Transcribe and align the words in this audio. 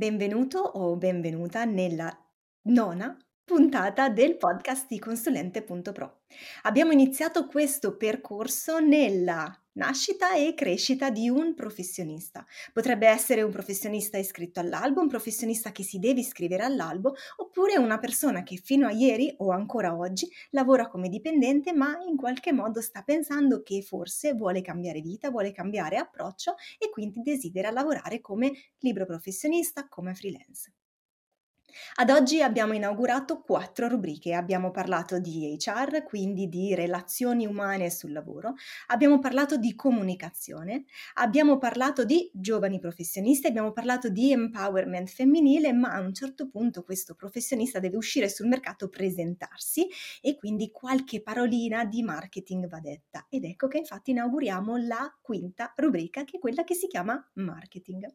Benvenuto 0.00 0.60
o 0.60 0.96
benvenuta 0.96 1.66
nella 1.66 2.10
nona 2.68 3.14
puntata 3.50 4.08
del 4.08 4.36
podcast 4.36 4.86
di 4.86 5.00
Consulente.pro. 5.00 6.20
Abbiamo 6.62 6.92
iniziato 6.92 7.46
questo 7.46 7.96
percorso 7.96 8.78
nella 8.78 9.52
nascita 9.72 10.36
e 10.36 10.54
crescita 10.54 11.10
di 11.10 11.28
un 11.28 11.56
professionista. 11.56 12.46
Potrebbe 12.72 13.08
essere 13.08 13.42
un 13.42 13.50
professionista 13.50 14.18
iscritto 14.18 14.60
all'albo, 14.60 15.00
un 15.00 15.08
professionista 15.08 15.72
che 15.72 15.82
si 15.82 15.98
deve 15.98 16.20
iscrivere 16.20 16.62
all'albo, 16.62 17.16
oppure 17.38 17.76
una 17.76 17.98
persona 17.98 18.44
che 18.44 18.54
fino 18.54 18.86
a 18.86 18.92
ieri 18.92 19.34
o 19.38 19.50
ancora 19.50 19.96
oggi 19.96 20.30
lavora 20.50 20.86
come 20.86 21.08
dipendente, 21.08 21.72
ma 21.72 21.98
in 22.06 22.14
qualche 22.16 22.52
modo 22.52 22.80
sta 22.80 23.02
pensando 23.02 23.64
che 23.64 23.82
forse 23.82 24.32
vuole 24.34 24.62
cambiare 24.62 25.00
vita, 25.00 25.28
vuole 25.28 25.50
cambiare 25.50 25.96
approccio 25.96 26.54
e 26.78 26.88
quindi 26.88 27.20
desidera 27.22 27.72
lavorare 27.72 28.20
come 28.20 28.52
libero 28.78 29.06
professionista, 29.06 29.88
come 29.88 30.14
freelance. 30.14 30.72
Ad 31.96 32.10
oggi 32.10 32.42
abbiamo 32.42 32.72
inaugurato 32.72 33.40
quattro 33.40 33.88
rubriche. 33.88 34.34
Abbiamo 34.34 34.70
parlato 34.70 35.18
di 35.18 35.56
HR, 35.58 36.02
quindi 36.02 36.48
di 36.48 36.74
relazioni 36.74 37.46
umane 37.46 37.90
sul 37.90 38.12
lavoro, 38.12 38.54
abbiamo 38.88 39.18
parlato 39.18 39.56
di 39.56 39.74
comunicazione, 39.74 40.84
abbiamo 41.14 41.58
parlato 41.58 42.04
di 42.04 42.30
giovani 42.32 42.78
professionisti, 42.78 43.46
abbiamo 43.46 43.72
parlato 43.72 44.08
di 44.08 44.32
empowerment 44.32 45.08
femminile, 45.08 45.72
ma 45.72 45.92
a 45.92 46.00
un 46.00 46.14
certo 46.14 46.48
punto 46.48 46.82
questo 46.82 47.14
professionista 47.14 47.78
deve 47.78 47.96
uscire 47.96 48.28
sul 48.28 48.48
mercato, 48.48 48.88
presentarsi 48.88 49.88
e 50.20 50.36
quindi 50.36 50.70
qualche 50.70 51.22
parolina 51.22 51.84
di 51.84 52.02
marketing 52.02 52.68
va 52.68 52.80
detta. 52.80 53.26
Ed 53.28 53.44
ecco 53.44 53.68
che 53.68 53.78
infatti 53.78 54.10
inauguriamo 54.10 54.76
la 54.76 55.16
quinta 55.20 55.72
rubrica, 55.76 56.24
che 56.24 56.36
è 56.36 56.40
quella 56.40 56.64
che 56.64 56.74
si 56.74 56.86
chiama 56.86 57.30
marketing 57.34 58.06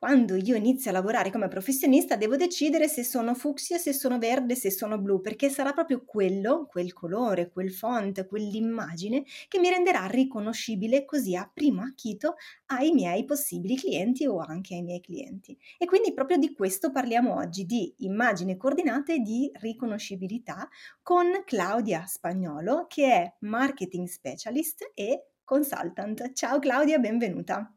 quando 0.00 0.34
io 0.34 0.56
inizio 0.56 0.88
a 0.88 0.94
lavorare 0.94 1.30
come 1.30 1.48
professionista 1.48 2.16
devo 2.16 2.34
decidere 2.34 2.88
se 2.88 3.04
sono 3.04 3.34
fucsia, 3.34 3.76
se 3.76 3.92
sono 3.92 4.16
verde, 4.16 4.54
se 4.54 4.70
sono 4.70 4.98
blu, 4.98 5.20
perché 5.20 5.50
sarà 5.50 5.74
proprio 5.74 6.06
quello, 6.06 6.64
quel 6.64 6.94
colore, 6.94 7.50
quel 7.50 7.70
font, 7.70 8.26
quell'immagine 8.26 9.24
che 9.46 9.58
mi 9.58 9.68
renderà 9.68 10.06
riconoscibile 10.06 11.04
così 11.04 11.36
a 11.36 11.50
primo 11.52 11.82
acchito 11.82 12.36
ai 12.68 12.92
miei 12.92 13.26
possibili 13.26 13.76
clienti 13.76 14.26
o 14.26 14.38
anche 14.38 14.74
ai 14.74 14.82
miei 14.82 15.02
clienti. 15.02 15.54
E 15.76 15.84
quindi 15.84 16.14
proprio 16.14 16.38
di 16.38 16.54
questo 16.54 16.90
parliamo 16.90 17.34
oggi, 17.34 17.66
di 17.66 17.94
immagini 17.98 18.56
coordinate 18.56 19.18
di 19.18 19.50
riconoscibilità 19.52 20.66
con 21.02 21.42
Claudia 21.44 22.06
Spagnolo 22.06 22.86
che 22.88 23.04
è 23.04 23.34
marketing 23.40 24.06
specialist 24.08 24.92
e 24.94 25.32
consultant. 25.44 26.32
Ciao 26.32 26.58
Claudia, 26.58 26.98
benvenuta. 26.98 27.74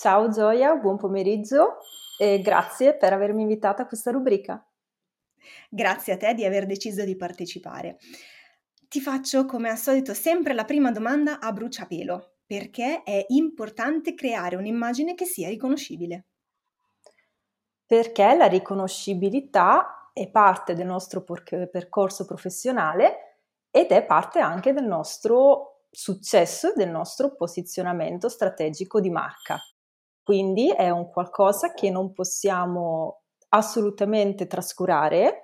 Ciao 0.00 0.30
Gioia, 0.30 0.76
buon 0.76 0.96
pomeriggio 0.96 1.76
e 2.16 2.40
grazie 2.40 2.96
per 2.96 3.12
avermi 3.12 3.42
invitata 3.42 3.82
a 3.82 3.86
questa 3.86 4.10
rubrica. 4.10 4.66
Grazie 5.68 6.14
a 6.14 6.16
te 6.16 6.32
di 6.32 6.46
aver 6.46 6.64
deciso 6.64 7.04
di 7.04 7.18
partecipare. 7.18 7.98
Ti 8.88 8.98
faccio 8.98 9.44
come 9.44 9.68
al 9.68 9.76
solito 9.76 10.14
sempre 10.14 10.54
la 10.54 10.64
prima 10.64 10.90
domanda 10.90 11.38
a 11.38 11.52
bruciapelo, 11.52 12.36
perché 12.46 13.02
è 13.02 13.26
importante 13.28 14.14
creare 14.14 14.56
un'immagine 14.56 15.14
che 15.14 15.26
sia 15.26 15.50
riconoscibile. 15.50 16.28
Perché 17.84 18.34
la 18.34 18.46
riconoscibilità 18.46 20.12
è 20.14 20.30
parte 20.30 20.72
del 20.72 20.86
nostro 20.86 21.22
percorso 21.22 22.24
professionale 22.24 23.42
ed 23.70 23.90
è 23.90 24.02
parte 24.06 24.38
anche 24.38 24.72
del 24.72 24.86
nostro 24.86 25.82
successo, 25.90 26.72
del 26.74 26.88
nostro 26.88 27.34
posizionamento 27.34 28.30
strategico 28.30 28.98
di 28.98 29.10
marca. 29.10 29.60
Quindi 30.30 30.70
è 30.70 30.90
un 30.90 31.10
qualcosa 31.10 31.74
che 31.74 31.90
non 31.90 32.12
possiamo 32.12 33.22
assolutamente 33.48 34.46
trascurare 34.46 35.42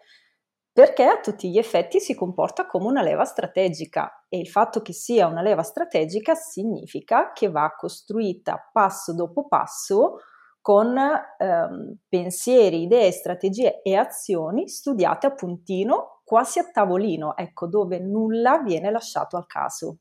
perché 0.70 1.02
a 1.02 1.18
tutti 1.18 1.50
gli 1.50 1.58
effetti 1.58 1.98
si 1.98 2.14
comporta 2.14 2.68
come 2.68 2.86
una 2.86 3.02
leva 3.02 3.24
strategica 3.24 4.26
e 4.28 4.38
il 4.38 4.46
fatto 4.46 4.82
che 4.82 4.92
sia 4.92 5.26
una 5.26 5.42
leva 5.42 5.64
strategica 5.64 6.36
significa 6.36 7.32
che 7.32 7.50
va 7.50 7.74
costruita 7.76 8.70
passo 8.72 9.12
dopo 9.12 9.48
passo 9.48 10.18
con 10.60 10.96
ehm, 10.96 11.96
pensieri, 12.08 12.82
idee, 12.82 13.10
strategie 13.10 13.82
e 13.82 13.96
azioni 13.96 14.68
studiate 14.68 15.26
a 15.26 15.34
puntino, 15.34 16.20
quasi 16.22 16.60
a 16.60 16.70
tavolino, 16.70 17.36
ecco, 17.36 17.66
dove 17.66 17.98
nulla 17.98 18.58
viene 18.58 18.92
lasciato 18.92 19.36
al 19.36 19.46
caso. 19.46 19.96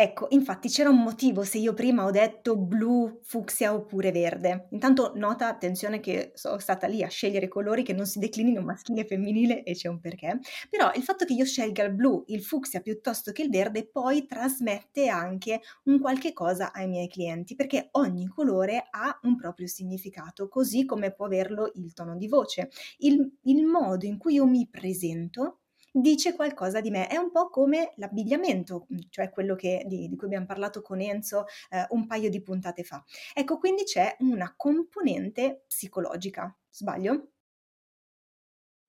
Ecco, 0.00 0.28
infatti 0.30 0.68
c'era 0.68 0.90
un 0.90 1.02
motivo 1.02 1.42
se 1.42 1.58
io 1.58 1.74
prima 1.74 2.04
ho 2.04 2.12
detto 2.12 2.56
blu, 2.56 3.18
fucsia 3.24 3.74
oppure 3.74 4.12
verde. 4.12 4.68
Intanto 4.70 5.10
nota, 5.16 5.48
attenzione 5.48 5.98
che 5.98 6.30
sono 6.36 6.58
stata 6.60 6.86
lì 6.86 7.02
a 7.02 7.08
scegliere 7.08 7.48
colori 7.48 7.82
che 7.82 7.94
non 7.94 8.06
si 8.06 8.20
declinino 8.20 8.60
maschile 8.60 9.00
e 9.00 9.06
femminile 9.06 9.64
e 9.64 9.74
c'è 9.74 9.88
un 9.88 9.98
perché. 9.98 10.38
Però 10.70 10.92
il 10.94 11.02
fatto 11.02 11.24
che 11.24 11.32
io 11.32 11.44
scelga 11.44 11.82
il 11.82 11.94
blu, 11.94 12.22
il 12.28 12.44
fucsia 12.44 12.80
piuttosto 12.80 13.32
che 13.32 13.42
il 13.42 13.50
verde 13.50 13.88
poi 13.88 14.24
trasmette 14.24 15.08
anche 15.08 15.62
un 15.86 15.98
qualche 15.98 16.32
cosa 16.32 16.70
ai 16.72 16.86
miei 16.86 17.08
clienti 17.08 17.56
perché 17.56 17.88
ogni 17.92 18.28
colore 18.28 18.86
ha 18.88 19.18
un 19.22 19.34
proprio 19.34 19.66
significato, 19.66 20.46
così 20.48 20.84
come 20.84 21.12
può 21.12 21.24
averlo 21.24 21.72
il 21.74 21.92
tono 21.92 22.16
di 22.16 22.28
voce. 22.28 22.70
Il, 22.98 23.38
il 23.42 23.66
modo 23.66 24.06
in 24.06 24.16
cui 24.16 24.34
io 24.34 24.46
mi 24.46 24.68
presento 24.70 25.58
dice 26.00 26.34
qualcosa 26.34 26.80
di 26.80 26.90
me. 26.90 27.06
È 27.06 27.16
un 27.16 27.30
po' 27.30 27.48
come 27.48 27.92
l'abbigliamento, 27.96 28.86
mhmm, 28.88 28.98
cioè 29.10 29.30
quello 29.30 29.54
che, 29.54 29.84
di, 29.86 30.08
di, 30.08 30.16
cui 30.16 30.26
abbiamo 30.26 30.46
parlato 30.46 30.82
con 30.82 31.00
Enzo 31.00 31.46
eh, 31.70 31.86
un 31.90 32.06
paio 32.06 32.30
di 32.30 32.42
puntate 32.42 32.82
fa. 32.82 33.02
Ecco, 33.34 33.58
quindi 33.58 33.84
c'è 33.84 34.16
una 34.20 34.52
componente 34.56 35.64
psicologica. 35.66 36.54
Sbaglio? 36.70 37.28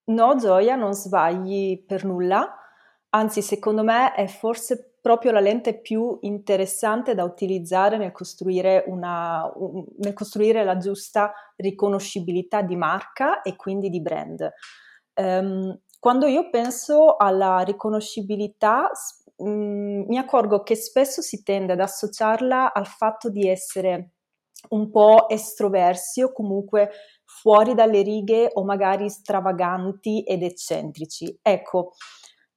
No, 0.06 0.36
Gioia, 0.36 0.76
non 0.76 0.94
sbagli 0.94 1.84
per 1.86 2.04
nulla. 2.04 2.56
Anzi, 3.10 3.42
secondo 3.42 3.84
me 3.84 4.14
è 4.14 4.28
forse 4.28 4.98
proprio 5.02 5.32
la 5.32 5.40
lente 5.40 5.80
più 5.80 6.18
interessante 6.22 7.16
da 7.16 7.24
utilizzare 7.24 7.98
nel 7.98 8.12
costruire, 8.12 8.84
una, 8.88 9.50
un, 9.56 9.86
nel 9.98 10.14
costruire 10.14 10.64
la 10.64 10.78
giusta 10.78 11.34
riconoscibilità 11.56 12.62
di 12.62 12.76
marca 12.76 13.42
e 13.42 13.56
quindi 13.56 13.90
di 13.90 14.02
brand. 14.02 14.52
Um, 15.16 15.78
quando 16.00 16.26
io 16.28 16.50
penso 16.50 17.18
alla 17.18 17.60
riconoscibilità, 17.60 18.90
mm, 19.44 20.04
mi 20.08 20.18
accorgo 20.18 20.64
che 20.64 20.76
spesso 20.76 21.22
si 21.22 21.44
tende 21.44 21.74
ad 21.74 21.82
associarla 21.82 22.74
al 22.74 22.88
fatto 22.88 23.30
di 23.30 23.48
essere 23.48 24.14
un 24.70 24.90
po' 24.90 25.30
estroversi 25.30 26.22
o 26.22 26.32
comunque 26.32 26.90
fuori 27.26 27.74
dalle 27.74 28.02
righe 28.02 28.50
o 28.54 28.64
magari 28.64 29.10
stravaganti 29.10 30.24
ed 30.24 30.44
eccentrici. 30.44 31.40
Ecco, 31.42 31.92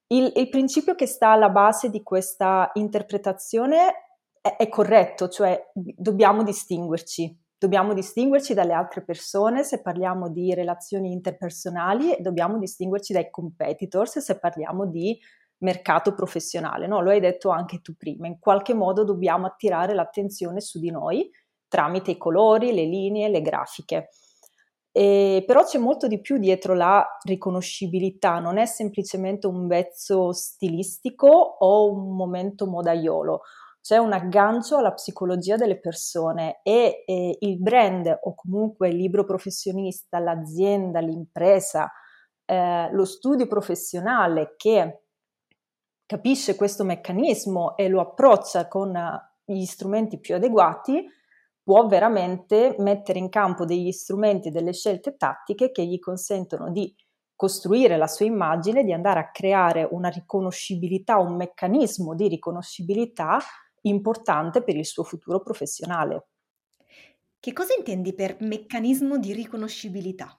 il, 0.08 0.32
il 0.36 0.48
principio 0.48 0.94
che 0.94 1.06
sta 1.06 1.30
alla 1.30 1.50
base 1.50 1.90
di 1.90 2.02
questa 2.02 2.70
interpretazione 2.74 3.92
è, 4.40 4.56
è 4.56 4.68
corretto, 4.68 5.28
cioè 5.28 5.70
dobbiamo 5.72 6.42
distinguerci, 6.42 7.41
Dobbiamo 7.62 7.94
distinguerci 7.94 8.54
dalle 8.54 8.72
altre 8.72 9.04
persone 9.04 9.62
se 9.62 9.80
parliamo 9.80 10.28
di 10.28 10.52
relazioni 10.52 11.12
interpersonali 11.12 12.12
e 12.12 12.20
dobbiamo 12.20 12.58
distinguerci 12.58 13.12
dai 13.12 13.30
competitors 13.30 14.18
se 14.18 14.40
parliamo 14.40 14.84
di 14.84 15.16
mercato 15.58 16.12
professionale. 16.12 16.88
No? 16.88 17.00
Lo 17.00 17.10
hai 17.10 17.20
detto 17.20 17.50
anche 17.50 17.80
tu 17.80 17.94
prima, 17.96 18.26
in 18.26 18.40
qualche 18.40 18.74
modo 18.74 19.04
dobbiamo 19.04 19.46
attirare 19.46 19.94
l'attenzione 19.94 20.60
su 20.60 20.80
di 20.80 20.90
noi 20.90 21.30
tramite 21.68 22.10
i 22.10 22.16
colori, 22.16 22.72
le 22.72 22.84
linee, 22.84 23.28
le 23.28 23.42
grafiche. 23.42 24.08
E, 24.90 25.44
però 25.46 25.62
c'è 25.62 25.78
molto 25.78 26.08
di 26.08 26.20
più 26.20 26.38
dietro 26.38 26.74
la 26.74 27.06
riconoscibilità, 27.22 28.40
non 28.40 28.58
è 28.58 28.66
semplicemente 28.66 29.46
un 29.46 29.68
vezzo 29.68 30.32
stilistico 30.32 31.28
o 31.28 31.92
un 31.92 32.16
momento 32.16 32.66
modaiolo 32.66 33.42
c'è 33.82 33.96
un 33.96 34.12
aggancio 34.12 34.76
alla 34.76 34.92
psicologia 34.92 35.56
delle 35.56 35.80
persone 35.80 36.60
e, 36.62 37.02
e 37.04 37.36
il 37.40 37.60
brand 37.60 38.16
o 38.22 38.34
comunque 38.36 38.88
il 38.88 38.96
libro 38.96 39.24
professionista, 39.24 40.20
l'azienda, 40.20 41.00
l'impresa, 41.00 41.90
eh, 42.44 42.88
lo 42.92 43.04
studio 43.04 43.48
professionale 43.48 44.54
che 44.56 45.00
capisce 46.06 46.54
questo 46.54 46.84
meccanismo 46.84 47.76
e 47.76 47.88
lo 47.88 48.00
approccia 48.00 48.68
con 48.68 48.96
gli 49.44 49.64
strumenti 49.64 50.20
più 50.20 50.36
adeguati, 50.36 51.04
può 51.60 51.84
veramente 51.88 52.76
mettere 52.78 53.18
in 53.18 53.30
campo 53.30 53.64
degli 53.64 53.90
strumenti 53.90 54.48
e 54.48 54.50
delle 54.52 54.72
scelte 54.72 55.16
tattiche 55.16 55.72
che 55.72 55.84
gli 55.84 55.98
consentono 55.98 56.70
di 56.70 56.94
costruire 57.34 57.96
la 57.96 58.06
sua 58.06 58.26
immagine, 58.26 58.84
di 58.84 58.92
andare 58.92 59.18
a 59.18 59.30
creare 59.32 59.88
una 59.90 60.08
riconoscibilità, 60.08 61.18
un 61.18 61.34
meccanismo 61.34 62.14
di 62.14 62.28
riconoscibilità 62.28 63.40
importante 63.82 64.62
per 64.62 64.76
il 64.76 64.86
suo 64.86 65.04
futuro 65.04 65.40
professionale. 65.40 66.26
Che 67.38 67.52
cosa 67.52 67.74
intendi 67.76 68.14
per 68.14 68.36
meccanismo 68.40 69.18
di 69.18 69.32
riconoscibilità? 69.32 70.38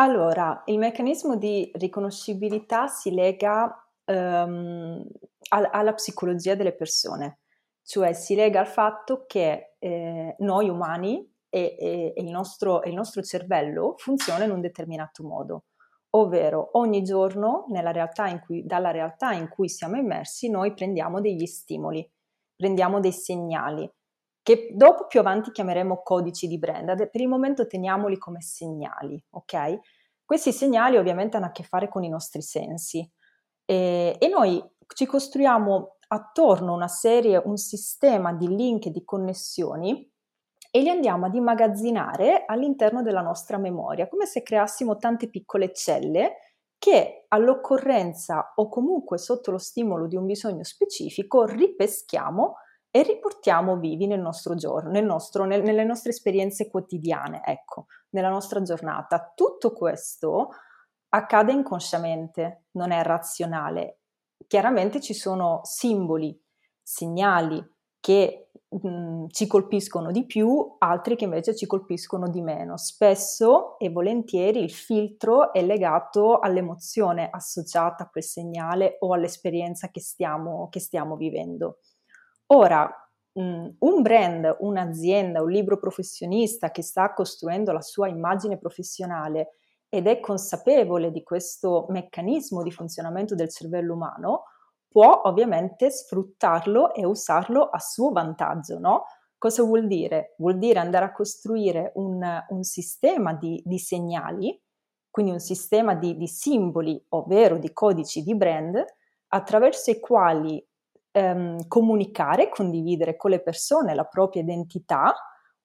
Allora, 0.00 0.62
il 0.66 0.78
meccanismo 0.78 1.36
di 1.36 1.70
riconoscibilità 1.74 2.86
si 2.86 3.12
lega 3.12 3.88
um, 4.04 5.04
al, 5.50 5.68
alla 5.70 5.94
psicologia 5.94 6.54
delle 6.54 6.74
persone, 6.74 7.40
cioè 7.82 8.12
si 8.12 8.34
lega 8.34 8.60
al 8.60 8.66
fatto 8.66 9.24
che 9.26 9.74
eh, 9.78 10.36
noi 10.38 10.68
umani 10.68 11.28
e, 11.48 11.76
e, 11.78 12.12
e, 12.16 12.22
il 12.22 12.30
nostro, 12.30 12.82
e 12.82 12.90
il 12.90 12.94
nostro 12.94 13.22
cervello 13.22 13.94
funziona 13.96 14.44
in 14.44 14.50
un 14.50 14.60
determinato 14.60 15.24
modo 15.24 15.64
ovvero 16.10 16.70
ogni 16.72 17.02
giorno 17.02 17.64
realtà 17.90 18.28
cui, 18.44 18.64
dalla 18.64 18.90
realtà 18.90 19.32
in 19.32 19.48
cui 19.48 19.68
siamo 19.68 19.96
immersi 19.96 20.48
noi 20.48 20.72
prendiamo 20.72 21.20
degli 21.20 21.46
stimoli, 21.46 22.08
prendiamo 22.56 23.00
dei 23.00 23.12
segnali 23.12 23.90
che 24.42 24.70
dopo 24.72 25.06
più 25.06 25.20
avanti 25.20 25.50
chiameremo 25.50 26.00
codici 26.02 26.46
di 26.46 26.58
brand, 26.58 27.10
per 27.10 27.20
il 27.20 27.28
momento 27.28 27.66
teniamoli 27.66 28.16
come 28.16 28.40
segnali, 28.40 29.22
ok? 29.30 29.78
Questi 30.24 30.52
segnali 30.52 30.96
ovviamente 30.96 31.36
hanno 31.36 31.46
a 31.46 31.50
che 31.50 31.64
fare 31.64 31.88
con 31.88 32.02
i 32.02 32.08
nostri 32.08 32.40
sensi 32.40 33.06
e, 33.66 34.16
e 34.18 34.28
noi 34.28 34.62
ci 34.94 35.04
costruiamo 35.04 35.96
attorno 36.08 36.72
una 36.72 36.88
serie, 36.88 37.42
un 37.44 37.58
sistema 37.58 38.32
di 38.32 38.48
link 38.48 38.88
di 38.88 39.04
connessioni 39.04 40.10
e 40.70 40.80
li 40.80 40.88
andiamo 40.88 41.26
ad 41.26 41.34
immagazzinare 41.34 42.44
all'interno 42.46 43.02
della 43.02 43.22
nostra 43.22 43.58
memoria, 43.58 44.08
come 44.08 44.26
se 44.26 44.42
creassimo 44.42 44.96
tante 44.96 45.28
piccole 45.28 45.72
celle 45.72 46.36
che 46.78 47.24
all'occorrenza 47.28 48.52
o 48.54 48.68
comunque 48.68 49.18
sotto 49.18 49.50
lo 49.50 49.58
stimolo 49.58 50.06
di 50.06 50.16
un 50.16 50.26
bisogno 50.26 50.62
specifico 50.62 51.44
ripeschiamo 51.44 52.56
e 52.90 53.02
riportiamo 53.02 53.76
vivi 53.76 54.06
nel 54.06 54.20
nostro 54.20 54.54
giorno, 54.54 54.90
nel 54.90 55.04
nostro, 55.04 55.44
nel, 55.44 55.62
nelle 55.62 55.84
nostre 55.84 56.10
esperienze 56.10 56.70
quotidiane, 56.70 57.42
ecco, 57.44 57.86
nella 58.10 58.30
nostra 58.30 58.62
giornata. 58.62 59.32
Tutto 59.34 59.72
questo 59.72 60.50
accade 61.10 61.52
inconsciamente, 61.52 62.66
non 62.72 62.92
è 62.92 63.02
razionale. 63.02 64.00
Chiaramente 64.46 65.00
ci 65.00 65.14
sono 65.14 65.60
simboli, 65.64 66.40
segnali 66.82 67.62
che 68.00 68.47
Mhmm, 68.70 69.28
ci 69.30 69.46
colpiscono 69.46 70.10
di 70.10 70.26
più, 70.26 70.76
altri 70.78 71.16
che 71.16 71.24
invece 71.24 71.54
ci 71.56 71.66
colpiscono 71.66 72.28
di 72.28 72.42
meno. 72.42 72.76
Spesso 72.76 73.78
e 73.78 73.88
volentieri 73.88 74.62
il 74.62 74.70
filtro 74.70 75.52
è 75.54 75.62
legato 75.62 76.38
all'emozione 76.38 77.28
associata 77.30 78.04
a 78.04 78.08
quel 78.10 78.24
segnale 78.24 78.96
o 79.00 79.14
all'esperienza 79.14 79.88
che 79.88 80.00
stiamo, 80.00 80.68
che 80.70 80.80
stiamo 80.80 81.16
vivendo. 81.16 81.78
Ora, 82.48 82.90
mhmm, 83.32 83.76
un 83.80 84.02
brand, 84.02 84.56
un'azienda, 84.60 85.42
un 85.42 85.50
libro 85.50 85.78
professionista 85.78 86.70
che 86.70 86.82
sta 86.82 87.14
costruendo 87.14 87.72
la 87.72 87.80
sua 87.82 88.08
immagine 88.08 88.58
professionale 88.58 89.48
ed 89.88 90.06
è 90.06 90.20
consapevole 90.20 91.10
di 91.10 91.22
questo 91.22 91.86
meccanismo 91.88 92.62
di 92.62 92.70
funzionamento 92.70 93.34
del 93.34 93.48
cervello 93.50 93.94
umano, 93.94 94.42
può 94.88 95.22
ovviamente 95.24 95.90
sfruttarlo 95.90 96.94
e 96.94 97.04
usarlo 97.04 97.68
a 97.68 97.78
suo 97.78 98.10
vantaggio, 98.10 98.78
no? 98.78 99.04
Cosa 99.36 99.62
vuol 99.62 99.86
dire? 99.86 100.34
Vuol 100.38 100.58
dire 100.58 100.80
andare 100.80 101.04
a 101.04 101.12
costruire 101.12 101.92
un, 101.94 102.20
un 102.48 102.62
sistema 102.64 103.34
di, 103.34 103.62
di, 103.64 103.78
segnali, 103.78 104.60
quindi 105.10 105.30
un 105.30 105.38
sistema 105.38 105.94
di, 105.94 106.16
di, 106.16 106.26
simboli, 106.26 107.00
ovvero 107.10 107.58
di 107.58 107.72
codici 107.72 108.22
di 108.22 108.34
brand, 108.34 108.84
attraverso 109.28 109.92
i 109.92 110.00
quali 110.00 110.64
ehm, 111.12 111.68
comunicare 111.68 112.48
condividere 112.48 113.16
con 113.16 113.30
le 113.30 113.40
persone 113.40 113.94
la 113.94 114.06
propria 114.06 114.42
identità, 114.42 115.14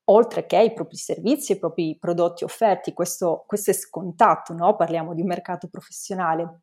oltre 0.06 0.46
che 0.46 0.62
i 0.62 0.74
propri 0.74 0.98
servizi, 0.98 1.54
i 1.54 1.60
propri 1.60 1.98
prodotti 1.98 2.44
offerti. 2.44 2.94
Questo, 2.94 3.44
questo 3.48 3.72
è 3.72 3.74
scontato, 3.74 4.54
no? 4.54 4.76
Parliamo 4.76 5.16
di 5.16 5.22
un 5.22 5.28
mercato 5.28 5.68
professionale 5.68 6.62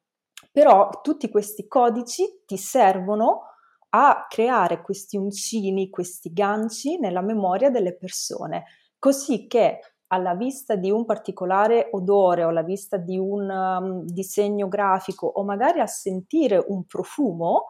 però 0.51 0.89
tutti 1.03 1.31
questi 1.31 1.67
codici 1.67 2.43
ti 2.47 2.57
servono 2.57 3.43
a 3.91 4.27
creare 4.29 4.83
questi 4.83 5.17
uncini, 5.17 5.91
questi 5.91 6.33
ganci 6.33 6.99
nella 6.99 7.23
memoria 7.23 7.71
delle 7.71 7.97
persone, 7.97 8.65
così 8.99 9.47
che 9.47 9.81
alla 10.13 10.35
vista 10.35 10.75
di 10.75 10.91
un 10.91 11.05
particolare 11.05 11.89
odore 11.93 12.45
o 12.45 12.49
alla 12.49 12.63
vista 12.63 12.97
di 12.97 13.17
un 13.17 13.49
um, 13.49 14.05
disegno 14.05 14.69
grafico 14.69 15.27
o 15.27 15.45
magari 15.45 15.81
a 15.81 15.87
sentire 15.87 16.65
un 16.69 16.85
profumo, 16.85 17.67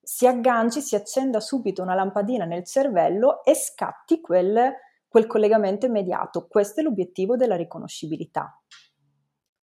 si 0.00 0.26
agganci, 0.26 0.80
si 0.80 0.94
accenda 0.94 1.40
subito 1.40 1.82
una 1.82 1.94
lampadina 1.94 2.44
nel 2.44 2.64
cervello 2.64 3.44
e 3.44 3.54
scatti 3.54 4.20
quel, 4.20 4.72
quel 5.08 5.26
collegamento 5.26 5.86
immediato. 5.86 6.46
Questo 6.48 6.80
è 6.80 6.82
l'obiettivo 6.82 7.36
della 7.36 7.56
riconoscibilità. 7.56 8.60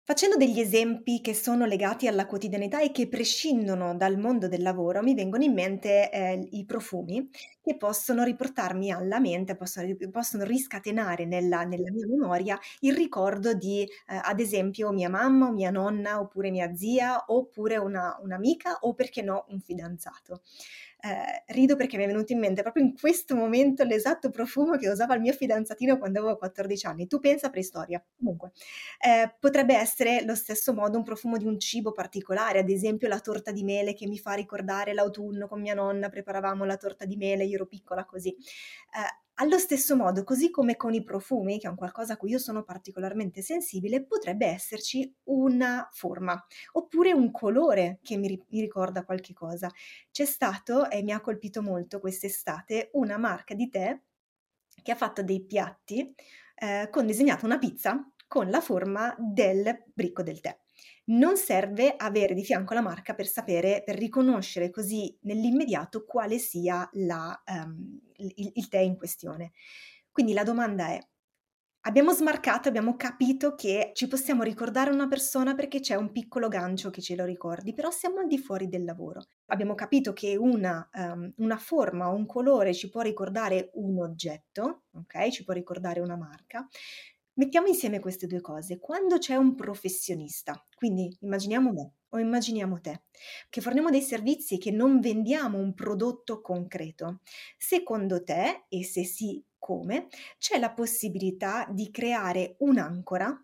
Facendo 0.06 0.36
degli 0.36 0.60
esempi 0.60 1.22
che 1.22 1.34
sono 1.34 1.64
legati 1.66 2.08
alla 2.08 2.26
quotidianità 2.26 2.82
e 2.82 2.92
che 2.92 3.08
prescindono 3.08 3.96
dal 3.96 4.18
mondo 4.18 4.50
del 4.50 4.62
lavoro, 4.62 5.02
mi 5.02 5.14
vengono 5.14 5.46
in 5.46 5.54
mente 5.54 6.12
eh, 6.12 6.46
i 6.52 6.66
profumi 6.66 7.30
che 7.62 7.78
possono 7.78 8.26
riportarmi 8.26 8.92
alla 8.92 9.22
mente, 9.22 9.56
possono, 9.56 9.88
possono 10.12 10.44
riscatenare 10.44 11.24
nella, 11.24 11.64
nella, 11.64 11.90
mia 11.90 12.06
memoria 12.06 12.60
il 12.82 12.94
ricordo 12.94 13.54
di, 13.54 13.84
eh, 13.84 14.20
ad 14.22 14.42
esempio, 14.42 14.92
mia 14.92 15.08
mamma 15.10 15.50
mia 15.52 15.72
nonna, 15.72 16.20
oppure 16.20 16.52
mia 16.52 16.76
zia, 16.76 17.24
oppure 17.28 17.78
una, 17.78 18.20
un'amica 18.22 18.80
o 18.82 18.94
perché 18.94 19.22
no 19.22 19.46
un 19.52 19.62
fidanzato 19.62 20.42
eh, 21.06 21.44
rido 21.48 21.76
perché 21.76 21.98
mi 21.98 22.04
è 22.06 22.08
venuto 22.08 22.32
in 22.32 22.40
mente 22.40 22.62
proprio 22.62 22.82
in 22.86 22.98
questo 22.98 23.36
momento 23.36 23.84
l'esatto 23.84 24.30
profumo 24.30 24.78
che 24.78 24.88
usava 24.88 25.16
il 25.16 25.22
mio 25.22 25.34
fidanzatino 25.34 25.98
quando 25.98 26.20
avevo 26.20 26.38
14 26.38 26.86
anni. 26.86 27.08
Tu 27.08 27.20
pensa 27.20 27.50
preistoria. 27.50 28.02
Comunque, 28.18 28.52
eh, 29.06 29.36
potrebbe 29.38 29.76
essere 29.76 30.24
lo 30.24 30.34
stesso 30.34 30.74
modo 30.74 30.98
un 30.98 31.04
profumo 31.04 31.38
di 31.38 31.46
un 31.46 31.60
cibo 31.60 31.92
particolare, 31.92 32.60
ad 32.60 32.70
esempio 32.70 33.10
la 33.10 33.20
torta 33.20 33.52
di 33.52 33.64
mele 33.64 33.94
che 33.94 34.08
mi 34.08 34.18
fa 34.18 34.32
ricordare 34.34 34.94
l'autunno 34.94 35.48
con 35.48 35.60
mia 35.60 35.74
nonna, 35.74 36.08
preparavamo 36.08 36.64
la 36.64 36.78
torta 36.78 37.04
di 37.04 37.18
mele, 37.18 37.44
io 37.44 37.56
ero 37.56 37.66
piccola 37.66 38.06
così. 38.06 38.30
Eh, 38.30 39.22
allo 39.36 39.58
stesso 39.58 39.96
modo, 39.96 40.24
così 40.24 40.50
come 40.52 40.76
con 40.76 40.94
i 40.94 41.04
profumi, 41.04 41.60
che 41.60 41.68
è 41.68 41.70
un 41.70 41.76
qualcosa 41.76 42.14
a 42.14 42.18
cui 42.18 42.32
io 42.32 42.38
sono 42.38 42.64
particolarmente 42.64 43.42
sensibile, 43.42 44.06
potrebbe 44.06 44.46
esserci 44.46 45.12
una 45.24 45.88
forma 45.92 46.46
oppure 46.74 47.14
un 47.14 47.32
colore 47.32 48.00
che 48.04 48.18
mi, 48.18 48.28
mi 48.50 48.62
ricorda 48.62 49.04
qualche 49.04 49.34
cosa. 49.34 49.70
C'è 50.12 50.26
stato, 50.26 50.90
e 50.90 51.02
mi 51.04 51.12
ha 51.12 51.22
colpito 51.22 51.62
molto 51.62 52.00
quest'estate, 52.00 52.90
una 52.94 53.18
marca 53.18 53.56
di 53.56 53.70
tè 53.70 54.00
che 54.82 54.92
ha 54.92 54.96
fatto 54.96 55.24
dei 55.24 55.44
piatti 55.46 56.14
eh, 56.56 56.88
con 56.92 57.06
disegnato 57.06 57.46
una 57.46 57.58
pizza 57.58 58.08
con 58.28 58.50
la 58.50 58.62
forma 58.62 59.16
del 59.18 59.84
bricco 59.94 60.24
del 60.24 60.40
tè. 60.40 60.63
Non 61.06 61.36
serve 61.36 61.96
avere 61.98 62.34
di 62.34 62.44
fianco 62.44 62.74
la 62.74 62.82
marca 62.82 63.14
per 63.14 63.28
sapere, 63.28 63.84
per 63.86 63.98
riconoscere 63.98 64.70
così 64.70 65.16
nell'immediato 65.24 66.06
quale 66.06 66.38
sia 66.38 66.88
la, 66.94 67.42
um, 67.46 68.00
il, 68.16 68.52
il 68.54 68.68
tè 68.70 68.80
in 68.80 68.96
questione. 68.96 69.52
Quindi 70.12 70.34
la 70.34 70.44
domanda 70.44 70.88
è, 70.88 71.00
Abbiamo 71.86 72.14
smarcato, 72.14 72.70
abbiamo 72.70 72.96
capito 72.96 73.56
che 73.56 73.92
ci 73.94 74.08
possiamo 74.08 74.42
ricordare 74.44 74.90
una 74.90 75.10
persona 75.10 75.54
perché 75.54 75.82
c'è 75.82 75.96
un 75.96 76.14
piccolo 76.14 76.48
gancio 76.48 76.90
che 76.90 77.02
ce 77.02 77.14
lo 77.14 77.26
ricordi, 77.26 77.74
però 77.74 77.92
siamo 77.92 78.20
al 78.20 78.28
di 78.28 78.38
fuori 78.38 78.70
del 78.70 78.86
lavoro. 78.86 79.24
Abbiamo 79.48 79.76
capito 79.76 80.14
che 80.14 80.38
una, 80.38 80.88
um, 80.94 81.34
una 81.40 81.58
forma 81.58 82.10
o 82.10 82.16
un 82.16 82.26
colore 82.26 82.74
ci 82.74 82.90
può 82.90 83.02
ricordare 83.02 83.70
un 83.74 84.00
oggetto, 84.02 84.84
ok? 84.94 85.28
Ci 85.28 85.44
può 85.44 85.54
ricordare 85.54 86.00
una 86.00 86.16
marca, 86.16 86.66
Mettiamo 87.36 87.68
insieme 87.68 88.00
queste 88.00 88.28
due 88.28 88.42
cose. 88.42 88.80
Quando 88.80 89.18
c'è 89.18 89.36
un 89.36 89.56
professionista, 89.56 90.64
quindi 90.76 91.16
immaginiamo 91.22 91.72
me 91.72 91.94
o 92.10 92.20
immaginiamo 92.20 92.80
te, 92.80 93.04
che 93.50 93.60
forniamo 93.62 93.90
dei 93.90 94.02
servizi 94.02 94.56
e 94.56 94.58
che 94.60 94.70
non 94.72 95.00
vendiamo 95.00 95.58
un 95.58 95.74
prodotto 95.74 96.42
concreto, 96.42 97.22
secondo 97.58 98.24
te, 98.24 98.66
e 98.70 98.84
se 98.84 99.04
sì, 99.04 99.44
come, 99.58 100.08
c'è 100.38 100.60
la 100.60 100.74
possibilità 100.74 101.68
di 101.72 101.90
creare 101.90 102.56
un'ancora 102.60 103.36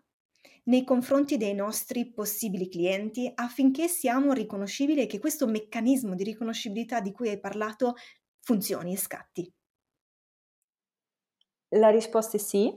nei 0.64 0.84
confronti 0.84 1.36
dei 1.36 1.54
nostri 1.54 2.12
possibili 2.12 2.68
clienti 2.68 3.30
affinché 3.34 3.88
siamo 3.88 4.32
riconoscibili 4.32 5.02
e 5.02 5.06
che 5.06 5.18
questo 5.18 5.46
meccanismo 5.48 6.14
di 6.14 6.22
riconoscibilità 6.22 7.00
di 7.00 7.10
cui 7.12 7.28
hai 7.30 7.40
parlato 7.40 7.94
funzioni 8.40 8.92
e 8.92 8.96
scatti? 8.96 9.52
La 11.72 11.90
risposta 11.90 12.36
è 12.36 12.40
sì, 12.40 12.72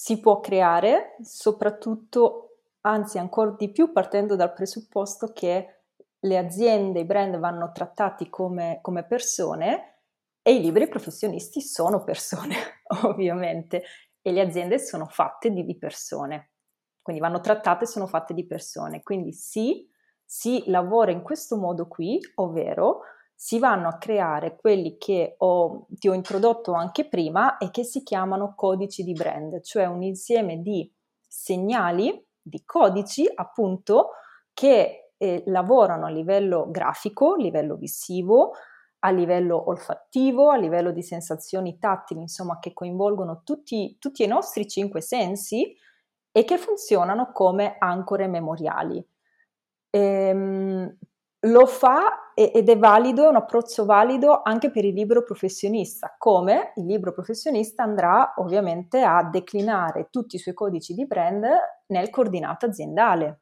si 0.00 0.18
può 0.18 0.40
creare, 0.40 1.16
soprattutto, 1.20 2.60
anzi 2.86 3.18
ancora 3.18 3.54
di 3.58 3.70
più, 3.70 3.92
partendo 3.92 4.34
dal 4.34 4.54
presupposto 4.54 5.30
che 5.34 5.82
le 6.20 6.38
aziende, 6.38 7.00
i 7.00 7.04
brand 7.04 7.36
vanno 7.38 7.70
trattati 7.70 8.30
come, 8.30 8.78
come 8.80 9.04
persone 9.04 10.04
e 10.40 10.54
i 10.54 10.60
liberi 10.62 10.88
professionisti 10.88 11.60
sono 11.60 12.02
persone, 12.02 12.54
ovviamente, 13.04 13.82
e 14.22 14.32
le 14.32 14.40
aziende 14.40 14.78
sono 14.78 15.04
fatte 15.04 15.50
di, 15.50 15.66
di 15.66 15.76
persone, 15.76 16.52
quindi 17.02 17.20
vanno 17.20 17.40
trattate 17.40 17.84
e 17.84 17.88
sono 17.88 18.06
fatte 18.06 18.32
di 18.32 18.46
persone. 18.46 19.02
Quindi 19.02 19.34
sì, 19.34 19.86
si 20.24 20.62
lavora 20.68 21.10
in 21.10 21.20
questo 21.20 21.58
modo 21.58 21.86
qui, 21.86 22.18
ovvero 22.36 23.00
si 23.42 23.58
vanno 23.58 23.88
a 23.88 23.96
creare 23.96 24.54
quelli 24.54 24.98
che 24.98 25.36
ho, 25.38 25.86
ti 25.88 26.10
ho 26.10 26.12
introdotto 26.12 26.74
anche 26.74 27.08
prima 27.08 27.56
e 27.56 27.70
che 27.70 27.84
si 27.84 28.02
chiamano 28.02 28.52
codici 28.54 29.02
di 29.02 29.14
brand, 29.14 29.62
cioè 29.62 29.86
un 29.86 30.02
insieme 30.02 30.60
di 30.60 30.92
segnali, 31.26 32.22
di 32.38 32.62
codici 32.66 33.26
appunto 33.34 34.10
che 34.52 35.12
eh, 35.16 35.42
lavorano 35.46 36.04
a 36.04 36.10
livello 36.10 36.70
grafico, 36.70 37.32
a 37.32 37.36
livello 37.38 37.76
visivo, 37.76 38.52
a 38.98 39.10
livello 39.10 39.70
olfattivo, 39.70 40.50
a 40.50 40.58
livello 40.58 40.90
di 40.90 41.02
sensazioni 41.02 41.78
tattili, 41.78 42.20
insomma, 42.20 42.58
che 42.58 42.74
coinvolgono 42.74 43.40
tutti, 43.42 43.96
tutti 43.98 44.22
i 44.22 44.26
nostri 44.26 44.68
cinque 44.68 45.00
sensi 45.00 45.74
e 46.30 46.44
che 46.44 46.58
funzionano 46.58 47.32
come 47.32 47.76
ancore 47.78 48.28
memoriali. 48.28 49.02
Ehm, 49.88 50.94
lo 51.44 51.66
fa 51.66 52.32
ed 52.34 52.68
è 52.68 52.78
valido, 52.78 53.24
è 53.24 53.28
un 53.28 53.36
approccio 53.36 53.84
valido 53.84 54.42
anche 54.42 54.70
per 54.70 54.84
il 54.84 54.94
libro 54.94 55.22
professionista, 55.22 56.14
come 56.18 56.72
il 56.76 56.86
libro 56.86 57.12
professionista 57.12 57.82
andrà 57.82 58.34
ovviamente 58.36 59.02
a 59.02 59.22
declinare 59.24 60.08
tutti 60.10 60.36
i 60.36 60.38
suoi 60.38 60.54
codici 60.54 60.94
di 60.94 61.06
brand 61.06 61.46
nel 61.86 62.10
coordinato 62.10 62.66
aziendale, 62.66 63.40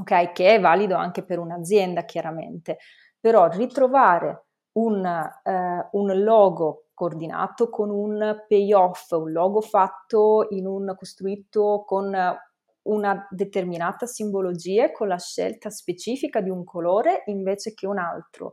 ok? 0.00 0.32
Che 0.32 0.54
è 0.54 0.60
valido 0.60 0.94
anche 0.96 1.22
per 1.22 1.38
un'azienda 1.38 2.04
chiaramente, 2.04 2.78
però 3.20 3.48
ritrovare 3.48 4.46
un, 4.72 5.04
eh, 5.04 5.88
un 5.92 6.22
logo 6.22 6.88
coordinato 6.94 7.68
con 7.68 7.90
un 7.90 8.44
payoff, 8.48 9.12
un 9.12 9.32
logo 9.32 9.60
fatto 9.60 10.46
in 10.50 10.66
un 10.66 10.94
costruito 10.96 11.84
con 11.86 12.14
una 12.82 13.26
determinata 13.30 14.06
simbologia 14.06 14.92
con 14.92 15.08
la 15.08 15.18
scelta 15.18 15.70
specifica 15.70 16.40
di 16.40 16.50
un 16.50 16.64
colore 16.64 17.22
invece 17.26 17.74
che 17.74 17.86
un 17.86 17.98
altro, 17.98 18.52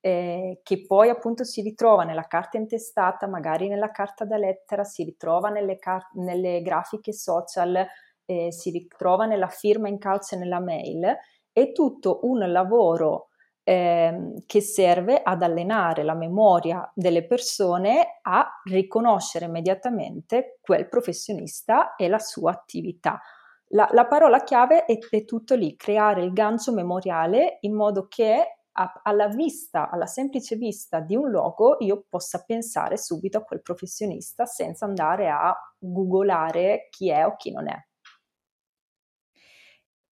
eh, 0.00 0.60
che 0.62 0.84
poi 0.86 1.08
appunto 1.08 1.44
si 1.44 1.62
ritrova 1.62 2.04
nella 2.04 2.26
carta 2.26 2.58
intestata, 2.58 3.26
magari 3.26 3.68
nella 3.68 3.90
carta 3.90 4.24
da 4.24 4.36
lettera, 4.36 4.84
si 4.84 5.04
ritrova 5.04 5.48
nelle, 5.48 5.78
car- 5.78 6.10
nelle 6.14 6.60
grafiche 6.60 7.12
social, 7.12 7.86
eh, 8.24 8.52
si 8.52 8.70
ritrova 8.70 9.26
nella 9.26 9.48
firma 9.48 9.88
in 9.88 9.98
calce 9.98 10.36
nella 10.36 10.60
mail, 10.60 11.16
è 11.52 11.72
tutto 11.72 12.20
un 12.22 12.50
lavoro 12.50 13.28
eh, 13.64 14.42
che 14.46 14.60
serve 14.60 15.22
ad 15.22 15.42
allenare 15.42 16.02
la 16.02 16.14
memoria 16.14 16.90
delle 16.94 17.26
persone 17.26 18.18
a 18.22 18.60
riconoscere 18.64 19.44
immediatamente 19.44 20.58
quel 20.60 20.88
professionista 20.88 21.94
e 21.94 22.08
la 22.08 22.18
sua 22.18 22.50
attività. 22.50 23.20
La, 23.74 23.88
la 23.92 24.06
parola 24.06 24.42
chiave 24.42 24.84
è, 24.84 24.98
è, 24.98 25.24
tutto 25.24 25.54
lì, 25.54 25.76
creare 25.76 26.22
il 26.22 26.32
gancio 26.32 26.72
memoriale 26.72 27.58
in 27.60 27.74
modo 27.74 28.06
che 28.06 28.58
a, 28.72 29.00
alla 29.02 29.28
vista, 29.28 29.90
alla 29.90 30.06
semplice 30.06 30.56
vista 30.56 31.00
di 31.00 31.16
un 31.16 31.30
logo, 31.30 31.76
io 31.80 32.04
possa 32.08 32.42
pensare 32.44 32.96
subito 32.98 33.38
a 33.38 33.42
quel 33.42 33.62
professionista 33.62 34.44
senza 34.44 34.84
andare 34.84 35.30
a 35.30 35.54
googolare 35.78 36.88
chi 36.90 37.10
è 37.10 37.24
o 37.26 37.36
chi 37.36 37.50
non 37.50 37.68
è. 37.68 37.76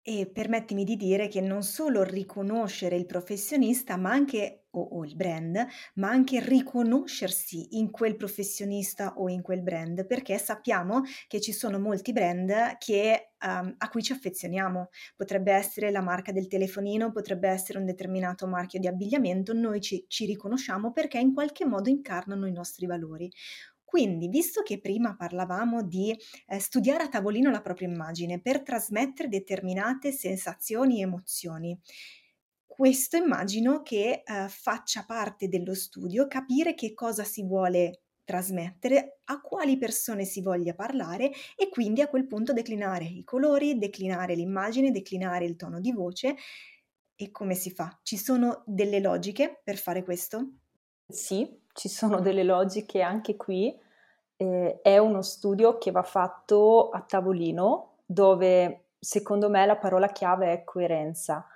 E 0.02 0.30
permettimi 0.32 0.84
di 0.84 0.96
dire 0.96 1.28
che 1.28 1.42
non 1.42 1.62
solo 1.62 2.02
riconoscere 2.02 2.96
il 2.96 3.04
professionista, 3.04 3.98
ma 3.98 4.10
anche 4.10 4.64
o, 4.70 4.80
o 4.80 5.04
il 5.04 5.14
brand, 5.14 5.66
ma 5.96 6.08
anche 6.08 6.40
riconoscersi 6.40 7.76
in 7.78 7.90
quel 7.90 8.16
professionista 8.16 9.14
o 9.16 9.28
in 9.28 9.42
quel 9.42 9.62
brand, 9.62 10.06
perché 10.06 10.38
sappiamo 10.38 11.02
che 11.28 11.40
ci 11.40 11.52
sono 11.52 11.78
molti 11.78 12.12
brand 12.12 12.78
che, 12.78 13.32
um, 13.44 13.74
a 13.76 13.88
cui 13.90 14.02
ci 14.02 14.12
affezioniamo. 14.12 14.88
Potrebbe 15.16 15.52
essere 15.52 15.90
la 15.90 16.00
marca 16.00 16.32
del 16.32 16.48
telefonino, 16.48 17.12
potrebbe 17.12 17.48
essere 17.48 17.78
un 17.78 17.84
determinato 17.84 18.46
marchio 18.46 18.80
di 18.80 18.86
abbigliamento, 18.86 19.52
noi 19.52 19.82
ci, 19.82 20.04
ci 20.08 20.24
riconosciamo 20.24 20.92
perché 20.92 21.18
in 21.18 21.34
qualche 21.34 21.66
modo 21.66 21.90
incarnano 21.90 22.46
i 22.46 22.52
nostri 22.52 22.86
valori. 22.86 23.30
Quindi, 23.90 24.28
visto 24.28 24.62
che 24.62 24.78
prima 24.80 25.16
parlavamo 25.16 25.82
di 25.82 26.16
eh, 26.46 26.60
studiare 26.60 27.02
a 27.02 27.08
tavolino 27.08 27.50
la 27.50 27.60
propria 27.60 27.88
immagine 27.88 28.40
per 28.40 28.62
trasmettere 28.62 29.28
determinate 29.28 30.12
sensazioni 30.12 30.98
e 31.00 31.02
emozioni, 31.02 31.76
questo 32.64 33.16
immagino 33.16 33.82
che 33.82 34.22
eh, 34.24 34.46
faccia 34.48 35.04
parte 35.04 35.48
dello 35.48 35.74
studio, 35.74 36.28
capire 36.28 36.74
che 36.74 36.94
cosa 36.94 37.24
si 37.24 37.42
vuole 37.44 38.02
trasmettere, 38.22 39.22
a 39.24 39.40
quali 39.40 39.76
persone 39.76 40.24
si 40.24 40.40
voglia 40.40 40.74
parlare 40.74 41.32
e 41.56 41.68
quindi 41.68 42.00
a 42.00 42.06
quel 42.08 42.28
punto 42.28 42.52
declinare 42.52 43.06
i 43.06 43.24
colori, 43.24 43.76
declinare 43.76 44.36
l'immagine, 44.36 44.92
declinare 44.92 45.46
il 45.46 45.56
tono 45.56 45.80
di 45.80 45.90
voce. 45.90 46.36
E 47.16 47.30
come 47.32 47.56
si 47.56 47.72
fa? 47.72 47.98
Ci 48.04 48.16
sono 48.16 48.62
delle 48.66 49.00
logiche 49.00 49.60
per 49.64 49.78
fare 49.78 50.04
questo? 50.04 50.52
Sì, 51.08 51.59
ci 51.72 51.88
sono 51.88 52.20
delle 52.20 52.44
logiche 52.44 53.00
anche 53.02 53.36
qui. 53.36 53.78
Eh, 54.36 54.80
è 54.82 54.98
uno 54.98 55.22
studio 55.22 55.78
che 55.78 55.90
va 55.90 56.02
fatto 56.02 56.88
a 56.90 57.02
tavolino 57.02 57.96
dove 58.06 58.86
secondo 58.98 59.48
me 59.48 59.64
la 59.66 59.76
parola 59.76 60.08
chiave 60.08 60.52
è 60.52 60.64
coerenza. 60.64 61.46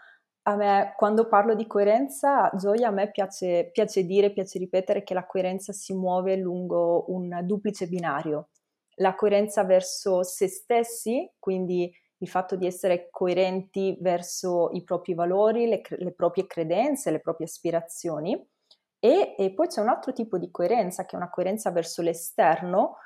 A 0.47 0.57
me, 0.57 0.95
quando 0.97 1.27
parlo 1.27 1.55
di 1.55 1.67
coerenza, 1.67 2.51
Gioia, 2.55 2.89
a 2.89 2.91
me 2.91 3.11
piace, 3.11 3.71
piace 3.73 4.05
dire, 4.05 4.33
piace 4.33 4.59
ripetere 4.59 5.03
che 5.03 5.15
la 5.15 5.27
coerenza 5.27 5.73
si 5.73 5.95
muove 5.95 6.37
lungo 6.37 7.07
un 7.09 7.41
duplice 7.45 7.87
binario. 7.87 8.49
La 8.97 9.15
coerenza 9.15 9.65
verso 9.65 10.23
se 10.23 10.49
stessi, 10.49 11.31
quindi 11.39 11.91
il 12.19 12.29
fatto 12.29 12.57
di 12.57 12.67
essere 12.67 13.09
coerenti 13.11 13.97
verso 14.01 14.71
i 14.73 14.85
propri 14.85 15.15
valori, 15.15 15.67
le, 15.67 15.83
le 15.89 16.13
proprie 16.13 16.47
credenze, 16.47 17.11
le 17.11 17.21
proprie 17.21 17.47
aspirazioni, 17.47 18.41
e, 19.05 19.35
e 19.37 19.53
poi 19.53 19.67
c'è 19.67 19.83
un 19.83 19.91
altro 19.91 20.15
tipo 20.15 20.39
di 20.39 20.51
coerenza, 20.51 21.05
che 21.05 21.13
è 21.15 21.19
una 21.19 21.29
coerenza 21.29 21.71
verso 21.71 22.01
l'esterno, 22.01 22.97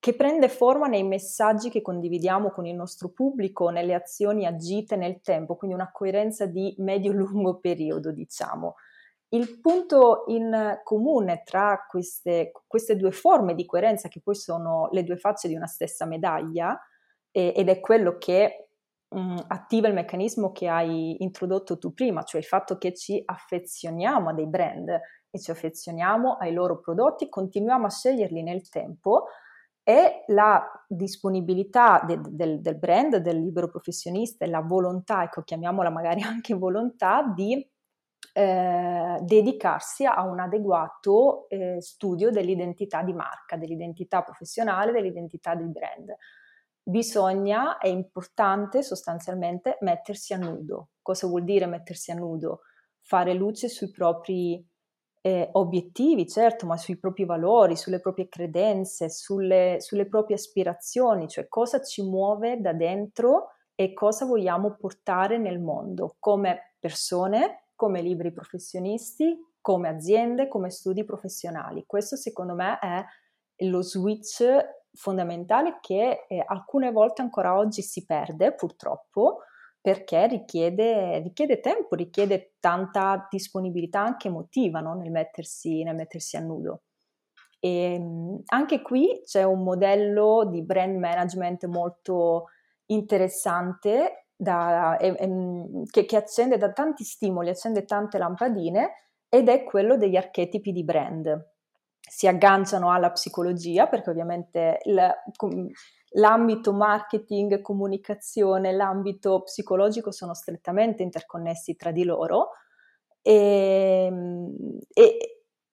che 0.00 0.16
prende 0.16 0.48
forma 0.48 0.88
nei 0.88 1.04
messaggi 1.04 1.70
che 1.70 1.82
condividiamo 1.82 2.50
con 2.50 2.66
il 2.66 2.74
nostro 2.74 3.10
pubblico, 3.10 3.68
nelle 3.68 3.94
azioni 3.94 4.44
agite 4.44 4.96
nel 4.96 5.20
tempo, 5.20 5.54
quindi 5.54 5.76
una 5.76 5.92
coerenza 5.92 6.46
di 6.46 6.74
medio-lungo 6.78 7.58
periodo, 7.62 8.10
diciamo. 8.10 8.74
Il 9.28 9.60
punto 9.60 10.24
in 10.26 10.80
comune 10.82 11.42
tra 11.44 11.86
queste, 11.88 12.50
queste, 12.66 12.96
due 12.96 13.12
forme 13.12 13.54
di 13.54 13.66
coerenza, 13.66 14.08
che 14.08 14.20
poi 14.20 14.34
sono 14.34 14.88
le 14.90 15.04
due 15.04 15.16
facce 15.16 15.46
di 15.46 15.54
una 15.54 15.68
stessa 15.68 16.06
medaglia, 16.06 16.76
eh, 17.30 17.52
ed 17.54 17.68
è 17.68 17.78
quello 17.78 18.18
che 18.18 18.70
mh, 19.08 19.20
mm, 19.20 19.36
attiva 19.46 19.86
il 19.86 19.94
meccanismo 19.94 20.50
che 20.50 20.66
hai 20.66 21.22
introdotto 21.22 21.78
tu 21.78 21.94
prima, 21.94 22.24
cioè 22.24 22.40
il 22.40 22.46
fatto 22.46 22.78
che 22.78 22.92
ci 22.94 23.22
affezioniamo 23.24 24.30
a 24.30 24.32
dei 24.32 24.48
brand, 24.48 25.00
e 25.30 25.38
ci 25.38 25.50
affezioniamo 25.50 26.34
ai 26.34 26.52
loro 26.52 26.78
prodotti, 26.80 27.28
continuiamo 27.28 27.86
a 27.86 27.90
sceglierli 27.90 28.42
nel 28.42 28.68
tempo 28.68 29.26
e 29.82 30.24
la 30.28 30.84
disponibilità 30.88 32.02
de, 32.04 32.18
del, 32.28 32.60
del, 32.60 32.76
brand, 32.76 33.16
del 33.18 33.40
libero 33.40 33.68
professionista 33.68 34.44
e 34.44 34.48
la 34.48 34.60
volontà, 34.60 35.22
ecco 35.22 35.42
chiamiamola 35.42 35.90
magari 35.90 36.22
anche 36.26 36.54
volontà 36.54 37.22
di 37.22 37.64
eh, 38.32 39.18
dedicarsi 39.22 40.04
a 40.04 40.22
un 40.22 40.40
adeguato 40.40 41.48
eh, 41.48 41.80
studio 41.80 42.30
dell'identità 42.30 43.02
di 43.02 43.12
marca, 43.12 43.56
dell'identità 43.56 44.22
professionale, 44.22 44.92
dell'identità 44.92 45.54
del 45.54 45.68
brand. 45.68 46.14
Bisogna, 46.82 47.78
è 47.78 47.88
importante 47.88 48.82
sostanzialmente 48.82 49.78
mettersi 49.80 50.34
a 50.34 50.36
nudo. 50.36 50.90
Cosa 51.00 51.26
vuol 51.26 51.44
dire 51.44 51.66
mettersi 51.66 52.10
a 52.10 52.14
nudo? 52.14 52.60
Fare 53.00 53.34
luce 53.34 53.68
sui 53.68 53.90
propri 53.90 54.62
eh, 55.26 55.48
obiettivi, 55.54 56.28
certo, 56.28 56.66
ma 56.66 56.76
sui 56.76 56.96
propri 56.96 57.24
valori, 57.24 57.74
sulle 57.74 57.98
proprie 57.98 58.28
credenze, 58.28 59.10
sulle, 59.10 59.78
sulle 59.80 60.06
proprie 60.06 60.36
aspirazioni, 60.36 61.26
cioè 61.26 61.48
cosa 61.48 61.82
ci 61.82 62.00
muove 62.02 62.60
da 62.60 62.72
dentro 62.72 63.48
e 63.74 63.92
cosa 63.92 64.24
vogliamo 64.24 64.76
portare 64.76 65.36
nel 65.36 65.58
mondo 65.58 66.14
come 66.20 66.74
persone, 66.78 67.64
come 67.74 68.02
libri 68.02 68.32
professionisti, 68.32 69.36
come 69.60 69.88
aziende, 69.88 70.46
come 70.46 70.70
studi 70.70 71.04
professionali. 71.04 71.82
Questo 71.88 72.14
secondo 72.14 72.54
me 72.54 72.78
è 72.78 73.04
lo 73.64 73.82
switch 73.82 74.44
fondamentale 74.92 75.78
che 75.80 76.26
eh, 76.28 76.44
alcune 76.46 76.92
volte 76.92 77.22
ancora 77.22 77.56
oggi 77.56 77.82
si 77.82 78.04
perde 78.04 78.54
purtroppo 78.54 79.40
perché 79.86 80.26
richiede, 80.26 81.20
richiede, 81.20 81.60
tempo, 81.60 81.94
richiede 81.94 82.54
tanta 82.58 83.28
disponibilità 83.30 84.00
anche 84.00 84.26
emotiva 84.26 84.80
no? 84.80 84.94
nel, 84.94 85.12
mettersi, 85.12 85.84
nel, 85.84 85.94
mettersi, 85.94 86.36
a 86.36 86.40
nudo. 86.40 86.82
E 87.60 88.02
anche 88.46 88.82
qui 88.82 89.22
c'è 89.24 89.44
un 89.44 89.62
modello 89.62 90.48
di 90.50 90.64
brand 90.64 90.96
management 90.96 91.66
molto 91.66 92.46
interessante 92.86 94.30
da, 94.34 94.96
e, 94.96 95.14
e, 95.16 95.30
che, 95.88 96.04
che 96.04 96.16
accende 96.16 96.58
da 96.58 96.72
tanti 96.72 97.04
stimoli, 97.04 97.50
accende 97.50 97.84
tante 97.84 98.18
lampadine 98.18 98.90
ed 99.28 99.48
è 99.48 99.62
quello 99.62 99.96
degli 99.96 100.16
archetipi 100.16 100.72
di 100.72 100.82
brand 100.82 101.54
si 102.08 102.28
agganciano 102.28 102.92
alla 102.92 103.10
psicologia 103.10 103.88
perché 103.88 104.10
ovviamente 104.10 104.78
il, 104.84 105.12
l'ambito 106.16 106.72
marketing, 106.72 107.60
comunicazione, 107.60 108.72
l'ambito 108.72 109.42
psicologico 109.42 110.10
sono 110.10 110.34
strettamente 110.34 111.02
interconnessi 111.02 111.76
tra 111.76 111.90
di 111.90 112.04
loro 112.04 112.50
e, 113.22 114.10
e, 114.92 115.18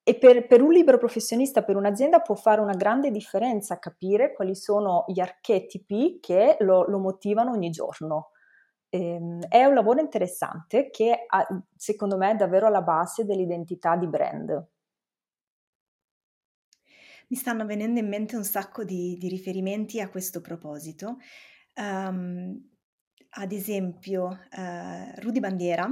e 0.03 0.17
per, 0.17 0.47
per, 0.47 0.61
un 0.61 0.71
libero 0.71 0.97
professionista, 0.97 1.63
per 1.63 1.75
un'azienda 1.75 2.19
può 2.19 2.35
fare 2.35 2.61
una 2.61 2.73
grande 2.73 3.11
differenza 3.11 3.79
capire 3.79 4.33
quali 4.33 4.55
sono 4.55 5.05
gli 5.07 5.19
archetipi 5.19 6.19
che 6.19 6.57
lo, 6.59 6.85
lo 6.87 6.99
motivano 6.99 7.51
ogni 7.51 7.69
giorno. 7.69 8.31
Ehm, 8.89 9.39
è 9.47 9.63
un 9.65 9.73
lavoro 9.73 10.01
interessante 10.01 10.89
che 10.89 11.25
secondo 11.75 12.17
me 12.17 12.31
è 12.31 12.35
davvero 12.35 12.67
alla 12.67 12.81
base 12.81 13.25
dell'identità 13.25 13.95
di 13.95 14.07
brand. 14.07 14.72
Mi 17.33 17.39
stanno 17.39 17.65
venendo 17.65 17.99
in 17.99 18.07
mente 18.07 18.35
un 18.35 18.43
sacco 18.43 18.83
di, 18.83 19.17
di 19.17 19.27
riferimenti 19.27 19.99
a 19.99 20.07
questo 20.07 20.39
proposito. 20.39 21.17
Um, 21.73 22.69
ad 23.29 23.51
esempio, 23.51 24.25
uh, 24.27 25.19
Rudy 25.19 25.39
Bandiera, 25.39 25.91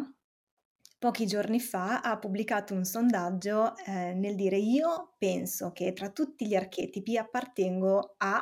pochi 1.00 1.26
giorni 1.26 1.60
fa, 1.60 2.02
ha 2.02 2.20
pubblicato 2.20 2.76
un 2.76 2.84
sondaggio 2.84 3.76
eh, 3.76 4.14
nel 4.14 4.36
dire 4.36 4.58
io 4.58 5.16
penso 5.18 5.72
che 5.72 5.94
tra 5.94 6.12
tutti 6.12 6.46
gli 6.46 6.54
archetipi 6.54 7.18
appartengo 7.18 8.14
a 8.18 8.40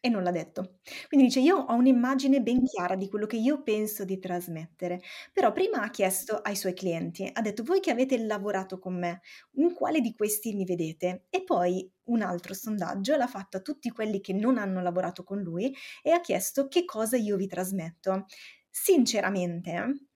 e 0.00 0.08
non 0.08 0.22
l'ha 0.22 0.30
detto. 0.30 0.78
Quindi 1.08 1.26
dice: 1.26 1.40
Io 1.40 1.56
ho 1.56 1.74
un'immagine 1.74 2.40
ben 2.40 2.64
chiara 2.64 2.94
di 2.96 3.08
quello 3.08 3.26
che 3.26 3.36
io 3.36 3.62
penso 3.62 4.04
di 4.04 4.18
trasmettere. 4.18 5.00
Però 5.32 5.52
prima 5.52 5.82
ha 5.82 5.90
chiesto 5.90 6.36
ai 6.36 6.56
suoi 6.56 6.74
clienti, 6.74 7.28
ha 7.32 7.40
detto: 7.40 7.62
Voi 7.62 7.80
che 7.80 7.90
avete 7.90 8.18
lavorato 8.18 8.78
con 8.78 8.98
me, 8.98 9.20
in 9.54 9.74
quale 9.74 10.00
di 10.00 10.14
questi 10.14 10.54
mi 10.54 10.64
vedete? 10.64 11.26
E 11.30 11.44
poi 11.44 11.90
un 12.04 12.22
altro 12.22 12.54
sondaggio 12.54 13.16
l'ha 13.16 13.26
fatto 13.26 13.58
a 13.58 13.60
tutti 13.60 13.90
quelli 13.90 14.20
che 14.20 14.32
non 14.32 14.58
hanno 14.58 14.80
lavorato 14.80 15.24
con 15.24 15.40
lui 15.40 15.74
e 16.02 16.10
ha 16.10 16.20
chiesto 16.20 16.68
che 16.68 16.84
cosa 16.84 17.16
io 17.16 17.36
vi 17.36 17.46
trasmetto. 17.46 18.26
Sinceramente, 18.70 20.08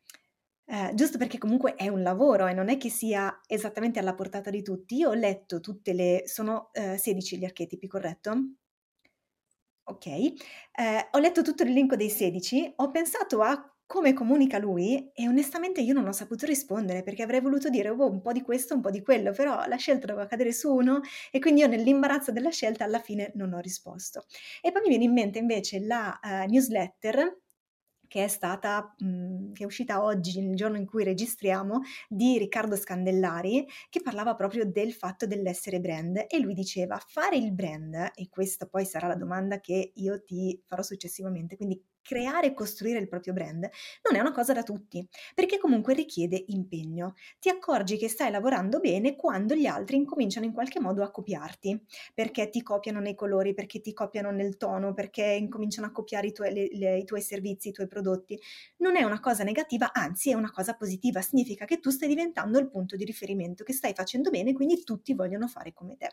eh, 0.66 0.92
giusto 0.94 1.18
perché 1.18 1.38
comunque 1.38 1.74
è 1.74 1.88
un 1.88 2.02
lavoro 2.02 2.46
e 2.46 2.54
non 2.54 2.68
è 2.68 2.76
che 2.78 2.88
sia 2.88 3.40
esattamente 3.46 3.98
alla 3.98 4.14
portata 4.14 4.50
di 4.50 4.62
tutti. 4.62 4.96
Io 4.96 5.10
ho 5.10 5.14
letto 5.14 5.60
tutte 5.60 5.92
le... 5.92 6.22
sono 6.26 6.70
eh, 6.72 6.96
16 6.98 7.38
gli 7.38 7.44
archetipi, 7.44 7.86
corretto? 7.88 8.54
Ok, 9.84 10.06
eh, 10.06 10.34
ho 11.10 11.18
letto 11.18 11.42
tutto 11.42 11.64
l'elenco 11.64 11.96
dei 11.96 12.08
16, 12.08 12.74
ho 12.76 12.90
pensato 12.92 13.40
a 13.42 13.66
come 13.84 14.12
comunica 14.14 14.58
lui 14.58 15.10
e 15.12 15.28
onestamente 15.28 15.80
io 15.82 15.92
non 15.92 16.06
ho 16.06 16.12
saputo 16.12 16.46
rispondere 16.46 17.02
perché 17.02 17.22
avrei 17.24 17.40
voluto 17.40 17.68
dire 17.68 17.90
oh, 17.90 18.08
un 18.08 18.22
po' 18.22 18.32
di 18.32 18.42
questo, 18.42 18.74
un 18.74 18.80
po' 18.80 18.90
di 18.90 19.02
quello, 19.02 19.32
però 19.32 19.66
la 19.66 19.76
scelta 19.76 20.06
doveva 20.06 20.26
cadere 20.26 20.52
su 20.52 20.72
uno 20.72 21.00
e 21.30 21.40
quindi 21.40 21.60
io 21.62 21.66
nell'imbarazzo 21.66 22.30
della 22.32 22.50
scelta 22.50 22.84
alla 22.84 23.00
fine 23.00 23.32
non 23.34 23.52
ho 23.52 23.58
risposto. 23.58 24.24
E 24.62 24.70
poi 24.70 24.82
mi 24.82 24.88
viene 24.88 25.04
in 25.04 25.12
mente 25.12 25.38
invece 25.38 25.80
la 25.80 26.18
uh, 26.22 26.48
newsletter 26.48 27.41
che 28.12 28.24
è 28.24 28.28
stata, 28.28 28.94
mh, 28.98 29.52
che 29.52 29.62
è 29.62 29.66
uscita 29.66 30.02
oggi, 30.02 30.38
il 30.38 30.54
giorno 30.54 30.76
in 30.76 30.84
cui 30.84 31.02
registriamo, 31.02 31.80
di 32.08 32.36
Riccardo 32.36 32.76
Scandellari, 32.76 33.66
che 33.88 34.02
parlava 34.02 34.34
proprio 34.34 34.66
del 34.66 34.92
fatto 34.92 35.26
dell'essere 35.26 35.80
brand. 35.80 36.26
E 36.28 36.38
lui 36.38 36.52
diceva 36.52 37.00
fare 37.06 37.36
il 37.36 37.52
brand, 37.54 38.10
e 38.14 38.28
questa 38.28 38.66
poi 38.66 38.84
sarà 38.84 39.06
la 39.06 39.16
domanda 39.16 39.60
che 39.60 39.92
io 39.94 40.22
ti 40.22 40.60
farò 40.66 40.82
successivamente, 40.82 41.56
quindi 41.56 41.82
creare 42.02 42.48
e 42.48 42.54
costruire 42.54 42.98
il 42.98 43.08
proprio 43.08 43.32
brand 43.32 43.68
non 44.02 44.16
è 44.16 44.20
una 44.20 44.32
cosa 44.32 44.52
da 44.52 44.62
tutti, 44.62 45.06
perché 45.34 45.58
comunque 45.58 45.94
richiede 45.94 46.42
impegno. 46.48 47.14
Ti 47.38 47.48
accorgi 47.48 47.96
che 47.96 48.08
stai 48.08 48.30
lavorando 48.30 48.80
bene 48.80 49.16
quando 49.16 49.54
gli 49.54 49.66
altri 49.66 49.96
incominciano 49.96 50.46
in 50.46 50.52
qualche 50.52 50.80
modo 50.80 51.02
a 51.02 51.10
copiarti, 51.10 51.80
perché 52.14 52.50
ti 52.50 52.62
copiano 52.62 53.00
nei 53.00 53.14
colori, 53.14 53.54
perché 53.54 53.80
ti 53.80 53.92
copiano 53.92 54.30
nel 54.30 54.56
tono, 54.56 54.92
perché 54.94 55.24
incominciano 55.24 55.86
a 55.86 55.92
copiare 55.92 56.28
i 56.28 56.32
tuoi, 56.32 56.52
le, 56.52 56.68
le, 56.72 56.98
i 56.98 57.04
tuoi 57.04 57.22
servizi, 57.22 57.68
i 57.68 57.72
tuoi 57.72 57.86
prodotti. 57.86 58.38
Non 58.78 58.96
è 58.96 59.02
una 59.02 59.20
cosa 59.20 59.44
negativa, 59.44 59.92
anzi 59.92 60.30
è 60.30 60.34
una 60.34 60.50
cosa 60.50 60.74
positiva, 60.74 61.20
significa 61.22 61.64
che 61.64 61.78
tu 61.80 61.90
stai 61.90 62.08
diventando 62.08 62.58
il 62.58 62.68
punto 62.68 62.96
di 62.96 63.04
riferimento, 63.04 63.64
che 63.64 63.72
stai 63.72 63.94
facendo 63.94 64.30
bene, 64.30 64.52
quindi 64.52 64.82
tutti 64.84 65.14
vogliono 65.14 65.46
fare 65.48 65.72
come 65.72 65.96
te. 65.96 66.08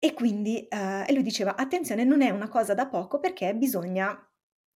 E 0.00 0.14
quindi 0.14 0.66
eh, 0.68 1.04
e 1.06 1.12
lui 1.12 1.22
diceva: 1.22 1.56
attenzione, 1.56 2.04
non 2.04 2.22
è 2.22 2.30
una 2.30 2.48
cosa 2.48 2.74
da 2.74 2.86
poco 2.88 3.18
perché 3.18 3.54
bisogna 3.54 4.16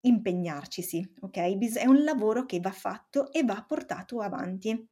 impegnarcisi, 0.05 1.12
ok? 1.20 1.55
Bis- 1.57 1.77
è 1.77 1.87
un 1.87 2.03
lavoro 2.03 2.44
che 2.44 2.59
va 2.61 2.73
fatto 2.73 3.31
e 3.33 3.44
va 3.44 3.64
portato 3.66 4.20
avanti. 4.20 4.88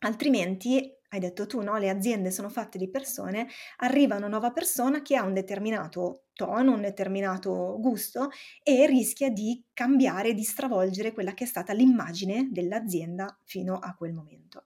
Altrimenti, 0.00 0.92
hai 1.10 1.20
detto 1.20 1.46
tu, 1.46 1.60
no? 1.62 1.76
Le 1.78 1.90
aziende 1.90 2.30
sono 2.30 2.48
fatte 2.48 2.76
di 2.78 2.90
persone, 2.90 3.48
arriva 3.78 4.16
una 4.16 4.28
nuova 4.28 4.50
persona 4.52 5.00
che 5.02 5.16
ha 5.16 5.22
un 5.24 5.32
determinato 5.34 6.26
tono, 6.34 6.74
un 6.74 6.80
determinato 6.82 7.78
gusto 7.80 8.30
e 8.62 8.86
rischia 8.86 9.30
di 9.30 9.64
cambiare, 9.72 10.34
di 10.34 10.42
stravolgere 10.42 11.12
quella 11.12 11.34
che 11.34 11.44
è 11.44 11.46
stata 11.46 11.72
l'immagine 11.72 12.48
dell'azienda 12.50 13.38
fino 13.44 13.78
a 13.78 13.94
quel 13.94 14.12
momento. 14.12 14.64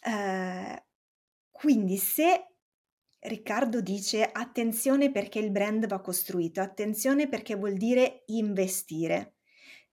Eh, 0.00 0.84
quindi 1.50 1.96
se 1.96 2.56
Riccardo 3.20 3.80
dice 3.80 4.22
attenzione 4.30 5.10
perché 5.10 5.40
il 5.40 5.50
brand 5.50 5.86
va 5.86 6.00
costruito, 6.00 6.60
attenzione 6.60 7.28
perché 7.28 7.56
vuol 7.56 7.74
dire 7.74 8.22
investire. 8.26 9.38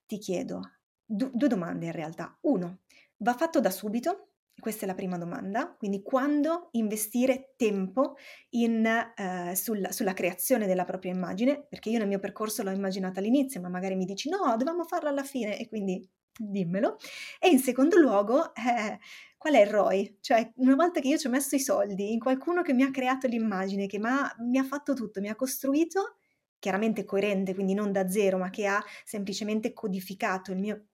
Ti 0.06 0.20
chiedo 0.20 0.62
du- 1.06 1.32
due 1.34 1.48
domande 1.48 1.88
in 1.88 1.92
realtà. 1.92 2.38
Uno, 2.42 2.82
va 3.18 3.34
fatto 3.34 3.60
da 3.60 3.72
subito? 3.72 4.30
Questa 4.58 4.86
è 4.86 4.88
la 4.88 4.96
prima 4.96 5.18
domanda, 5.18 5.76
quindi 5.78 6.02
quando 6.02 6.70
investire 6.72 7.56
tempo 7.58 8.16
in, 8.52 8.86
eh, 8.86 9.54
sulla, 9.54 9.92
sulla, 9.92 10.14
creazione 10.14 10.66
della 10.66 10.86
propria 10.86 11.12
immagine, 11.12 11.66
perché 11.68 11.90
io 11.90 11.98
nel 11.98 12.08
mio 12.08 12.20
percorso 12.20 12.64
l'ho 12.64 12.72
immaginata 12.72 13.20
all'inizio, 13.20 13.60
ma 13.60 13.68
magari 13.68 13.96
mi 13.96 14.06
dici 14.06 14.30
no, 14.30 14.56
dovevamo 14.56 14.86
farlo 14.86 15.10
alla 15.10 15.24
fine 15.24 15.60
e 15.60 15.68
quindi 15.68 16.10
dimmelo. 16.38 16.98
E 17.40 17.50
in 17.50 17.60
secondo 17.60 17.98
luogo, 17.98 18.54
eh, 18.56 19.00
qual 19.38 19.54
è 19.54 19.62
il 19.62 19.68
ROI? 19.68 20.18
Cioè, 20.22 20.52
una 20.56 20.76
volta 20.76 21.00
che 21.00 21.08
io 21.08 21.18
ci 21.18 21.28
ho 21.28 21.30
messo 21.30 21.56
i 21.56 21.60
soldi 21.60 22.12
in 22.12 22.20
qualcuno 22.20 22.62
che 22.62 22.74
mi 22.74 22.84
ha 22.84 22.92
creato 22.92 23.28
l'immagine, 23.28 23.88
che 23.88 24.00
mi 24.00 24.58
ha 24.58 24.64
fatto 24.64 24.94
tutto, 24.94 25.22
mi 25.22 25.30
ha 25.30 25.36
costruito, 25.36 26.16
chiaramente 26.60 27.06
coerente, 27.06 27.54
quindi 27.54 27.74
non 27.74 27.92
da 27.92 28.10
zero, 28.10 28.38
ma 28.38 28.50
che 28.50 28.66
ha 28.66 28.84
semplicemente 29.04 29.74
codificato 29.74 30.52
il 30.52 30.58
mio, 30.58 30.86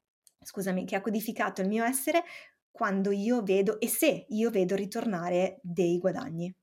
scusami, 0.41 0.85
che 0.85 0.95
ha 0.95 1.01
codificato 1.01 1.61
il 1.61 1.67
mio 1.67 1.83
essere, 1.83 2.23
quando 2.71 3.11
io 3.11 3.43
vedo 3.43 3.79
e 3.79 3.87
se 3.87 4.25
io 4.29 4.49
vedo 4.49 4.75
ritornare 4.75 5.59
dei 5.61 5.97
guadagni. 5.97 6.53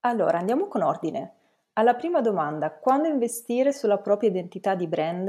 Allora, 0.00 0.38
andiamo 0.38 0.66
con 0.66 0.82
ordine. 0.82 1.34
Alla 1.74 1.94
prima 1.94 2.20
domanda, 2.20 2.72
quando 2.72 3.08
investire 3.08 3.72
sulla 3.72 3.98
propria 3.98 4.30
identità 4.30 4.74
di 4.74 4.86
brand? 4.86 5.28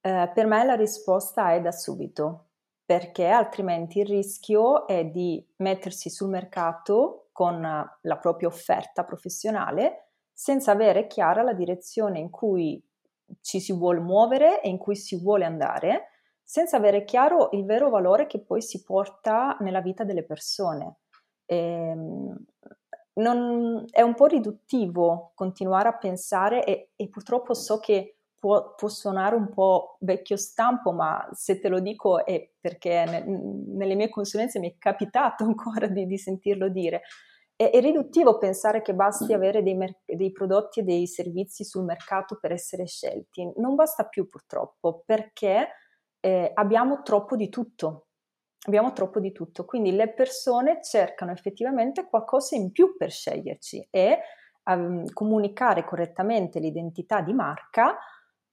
Eh, 0.00 0.30
per 0.32 0.46
me 0.46 0.64
la 0.64 0.74
risposta 0.74 1.52
è 1.52 1.60
da 1.60 1.72
subito, 1.72 2.50
perché 2.84 3.26
altrimenti 3.26 4.00
il 4.00 4.06
rischio 4.06 4.86
è 4.86 5.04
di 5.04 5.44
mettersi 5.56 6.10
sul 6.10 6.28
mercato 6.28 7.28
con 7.32 7.60
la 7.60 8.16
propria 8.18 8.48
offerta 8.48 9.04
professionale 9.04 10.08
senza 10.32 10.70
avere 10.70 11.08
chiara 11.08 11.42
la 11.42 11.52
direzione 11.52 12.20
in 12.20 12.30
cui 12.30 12.80
ci 13.40 13.58
si 13.60 13.72
vuole 13.72 13.98
muovere 13.98 14.62
e 14.62 14.68
in 14.68 14.78
cui 14.78 14.94
si 14.94 15.20
vuole 15.20 15.44
andare, 15.44 16.10
senza 16.44 16.76
avere 16.76 17.04
chiaro 17.04 17.48
il 17.52 17.64
vero 17.64 17.90
valore 17.90 18.26
che 18.26 18.40
poi 18.40 18.62
si 18.62 18.82
porta 18.82 19.56
nella 19.60 19.80
vita 19.80 20.04
delle 20.04 20.24
persone. 20.24 20.98
E, 21.44 21.56
ehm, 21.56 22.44
non, 23.14 23.84
è 23.90 24.00
un 24.00 24.14
po' 24.14 24.26
riduttivo 24.26 25.32
continuare 25.34 25.88
a 25.88 25.96
pensare 25.96 26.64
e, 26.64 26.92
e 26.94 27.08
purtroppo 27.08 27.52
so 27.52 27.80
che 27.80 28.17
può, 28.38 28.74
può, 28.74 28.88
suonare 28.88 29.34
un 29.34 29.48
po' 29.50 29.96
vecchio 30.00 30.36
stampo, 30.36 30.92
ma 30.92 31.28
se 31.32 31.58
te 31.58 31.68
lo 31.68 31.80
dico 31.80 32.24
è 32.24 32.50
perché 32.58 33.04
ne, 33.04 33.24
nelle 33.24 33.94
mie 33.94 34.08
consulenze 34.08 34.58
mi 34.58 34.70
è 34.70 34.76
capitato 34.78 35.44
ancora 35.44 35.86
di, 35.86 36.06
di 36.06 36.18
sentirlo 36.18 36.68
dire. 36.68 37.02
È, 37.54 37.70
è, 37.70 37.80
riduttivo 37.80 38.38
pensare 38.38 38.82
che 38.82 38.94
basti 38.94 39.32
avere 39.32 39.62
dei, 39.62 39.74
mer- 39.74 40.00
dei 40.04 40.30
prodotti 40.30 40.80
e 40.80 40.84
dei 40.84 41.06
servizi 41.06 41.64
sul 41.64 41.84
mercato 41.84 42.38
per 42.40 42.52
essere 42.52 42.86
scelti. 42.86 43.52
Non 43.56 43.74
basta 43.74 44.04
più 44.04 44.28
purtroppo 44.28 45.02
perché 45.04 45.68
eh, 46.20 46.50
abbiamo 46.54 47.02
troppo 47.02 47.36
di 47.36 47.48
tutto. 47.48 48.04
Abbiamo 48.66 48.92
troppo 48.92 49.20
di 49.20 49.30
tutto, 49.32 49.64
quindi 49.64 49.92
le 49.92 50.12
persone 50.12 50.80
cercano 50.82 51.30
effettivamente 51.30 52.06
qualcosa 52.06 52.56
in 52.56 52.72
più 52.72 52.96
per 52.96 53.10
sceglierci 53.10 53.86
e 53.88 54.18
um, 54.64 55.10
comunicare 55.12 55.84
correttamente 55.84 56.58
l'identità 56.58 57.20
di 57.20 57.32
marca 57.32 57.96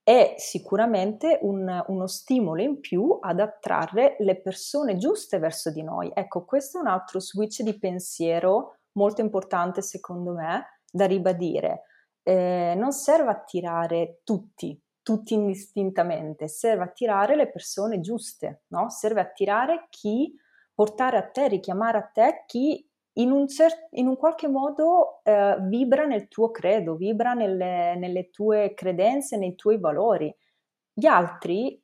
è 0.06 0.36
sicuramente 0.38 1.40
un, 1.42 1.84
uno 1.88 2.06
stimolo 2.06 2.62
in 2.62 2.80
più 2.80 3.18
ad 3.20 3.40
attrarre 3.40 4.18
le 4.20 4.40
persone 4.40 4.98
giuste 4.98 5.40
verso 5.40 5.72
di 5.72 5.82
noi. 5.82 6.12
Ecco, 6.14 6.46
questo 6.46 6.78
è 6.78 6.82
un 6.82 6.88
altro 6.88 7.20
switch 7.20 7.64
di 7.64 7.80
pensiero 7.80 8.76
molto 8.92 9.22
importante 9.22 9.82
secondo 9.82 10.34
me 10.34 10.80
da 10.92 11.08
ribadire. 11.08 11.86
Eh, 12.22 12.76
non 12.78 12.92
serve 12.92 13.32
attirare 13.32 14.22
tutti, 14.24 14.80
tutti 15.02 15.34
indistintamente, 15.34 16.48
serve 16.50 16.84
attirare 16.84 17.36
le 17.36 17.50
persone 17.50 18.00
giuste, 18.00 18.66
no? 18.68 18.92
Serve 18.92 19.22
attirare 19.22 19.88
chi, 19.90 20.32
portare 20.72 21.18
a 21.18 21.28
te, 21.28 21.48
richiamare 21.48 21.98
a 21.98 22.04
te 22.04 22.44
chi 22.46 22.88
in 23.18 23.32
un, 23.32 23.48
cer- 23.48 23.88
in 23.92 24.08
un 24.08 24.18
qualche 24.18 24.48
modo 24.48 25.22
eh, 25.24 25.58
vibra 25.62 26.06
nel 26.06 26.28
tuo 26.28 26.52
credo, 26.52 26.96
vibra 26.96 27.34
nelle, 27.34 27.96
nelle 27.96 28.30
tue 28.30 28.74
credenze, 28.74 29.38
nei 29.38 29.56
tuoi 29.56 29.80
valori. 29.80 30.34
Gli 30.94 31.06
altri 31.06 31.80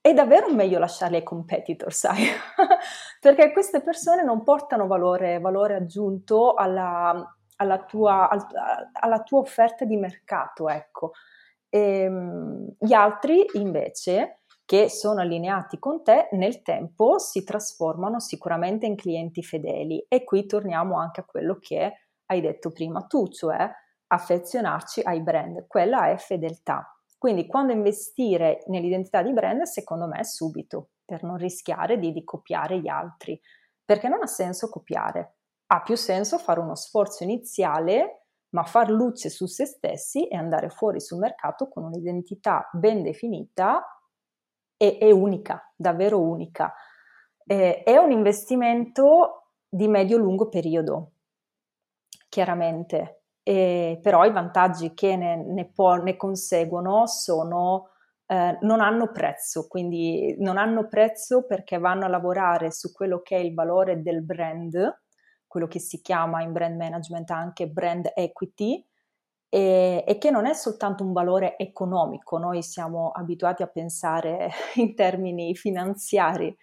è 0.00 0.14
davvero 0.14 0.52
meglio 0.52 0.78
lasciarli 0.78 1.16
ai 1.16 1.22
competitor, 1.22 1.92
sai? 1.92 2.24
Perché 3.20 3.52
queste 3.52 3.82
persone 3.82 4.24
non 4.24 4.42
portano 4.42 4.86
valore, 4.86 5.38
valore 5.40 5.74
aggiunto 5.74 6.54
alla, 6.54 7.36
alla, 7.56 7.84
tua, 7.84 8.28
alla, 8.92 9.22
tua, 9.22 9.40
offerta 9.40 9.84
di 9.84 9.96
mercato, 9.96 10.68
ecco. 10.68 11.12
E, 11.68 11.78
ehm, 12.00 12.68
gli 12.78 12.92
altri 12.92 13.44
invece 13.54 14.40
che 14.64 14.88
sono 14.88 15.20
allineati 15.20 15.78
con 15.78 16.02
te 16.02 16.28
nel 16.32 16.62
tempo 16.62 17.18
si 17.18 17.44
trasformano 17.44 18.18
sicuramente 18.18 18.86
in 18.86 18.96
clienti 18.96 19.42
fedeli. 19.42 20.04
E 20.08 20.24
qui 20.24 20.46
torniamo 20.46 20.98
anche 20.98 21.20
a 21.20 21.24
quello 21.24 21.58
che 21.58 21.92
hai 22.26 22.40
detto 22.40 22.70
prima 22.70 23.02
tu, 23.02 23.28
cioè 23.28 23.70
affezionarci 24.06 25.00
ai 25.02 25.22
brand, 25.22 25.66
quella 25.66 26.08
è 26.08 26.16
fedeltà. 26.16 26.88
Quindi 27.18 27.46
quando 27.46 27.72
investire 27.72 28.62
nell'identità 28.66 29.22
di 29.22 29.32
brand, 29.32 29.62
secondo 29.62 30.06
me, 30.06 30.24
subito, 30.24 30.90
per 31.04 31.22
non 31.22 31.36
rischiare 31.36 31.98
di, 31.98 32.12
di 32.12 32.22
copiare 32.22 32.78
gli 32.80 32.88
altri, 32.88 33.38
perché 33.84 34.08
non 34.08 34.22
ha 34.22 34.26
senso 34.26 34.68
copiare, 34.68 35.36
ha 35.66 35.82
più 35.82 35.96
senso 35.96 36.38
fare 36.38 36.60
uno 36.60 36.74
sforzo 36.74 37.24
iniziale, 37.24 38.26
ma 38.50 38.62
far 38.64 38.90
luce 38.90 39.30
su 39.30 39.46
se 39.46 39.66
stessi 39.66 40.28
e 40.28 40.36
andare 40.36 40.68
fuori 40.68 41.00
sul 41.00 41.18
mercato 41.18 41.68
con 41.68 41.84
un'identità 41.84 42.68
ben 42.72 43.02
definita 43.02 43.82
e, 44.76 44.98
e 45.00 45.12
unica, 45.12 45.72
davvero 45.76 46.20
unica. 46.20 46.74
Eh, 47.46 47.82
è 47.82 47.96
un 47.96 48.10
investimento 48.10 49.50
di 49.68 49.88
medio-lungo 49.88 50.48
periodo, 50.48 51.12
chiaramente, 52.28 53.22
e, 53.42 53.98
però 54.02 54.24
i 54.24 54.32
vantaggi 54.32 54.94
che 54.94 55.16
ne, 55.16 55.36
ne, 55.36 55.70
po- 55.70 55.96
ne 55.96 56.16
conseguono 56.16 57.06
sono, 57.06 57.90
eh, 58.26 58.58
non 58.62 58.80
hanno 58.80 59.12
prezzo, 59.12 59.66
quindi 59.68 60.34
non 60.38 60.56
hanno 60.56 60.88
prezzo 60.88 61.44
perché 61.44 61.78
vanno 61.78 62.06
a 62.06 62.08
lavorare 62.08 62.70
su 62.70 62.92
quello 62.92 63.20
che 63.20 63.36
è 63.36 63.40
il 63.40 63.52
valore 63.52 64.00
del 64.00 64.22
brand, 64.22 65.02
quello 65.46 65.66
che 65.66 65.78
si 65.78 66.00
chiama 66.00 66.42
in 66.42 66.52
brand 66.52 66.76
management 66.76 67.30
anche 67.30 67.68
brand 67.68 68.10
equity, 68.14 68.84
e, 69.48 70.04
e, 70.06 70.18
che 70.18 70.30
non 70.30 70.46
è 70.46 70.54
soltanto 70.54 71.04
un 71.04 71.12
valore 71.12 71.56
economico, 71.58 72.38
noi 72.38 72.62
siamo 72.62 73.10
abituati 73.10 73.62
a 73.62 73.68
pensare 73.68 74.50
in 74.76 74.94
termini 74.94 75.54
finanziari, 75.54 76.56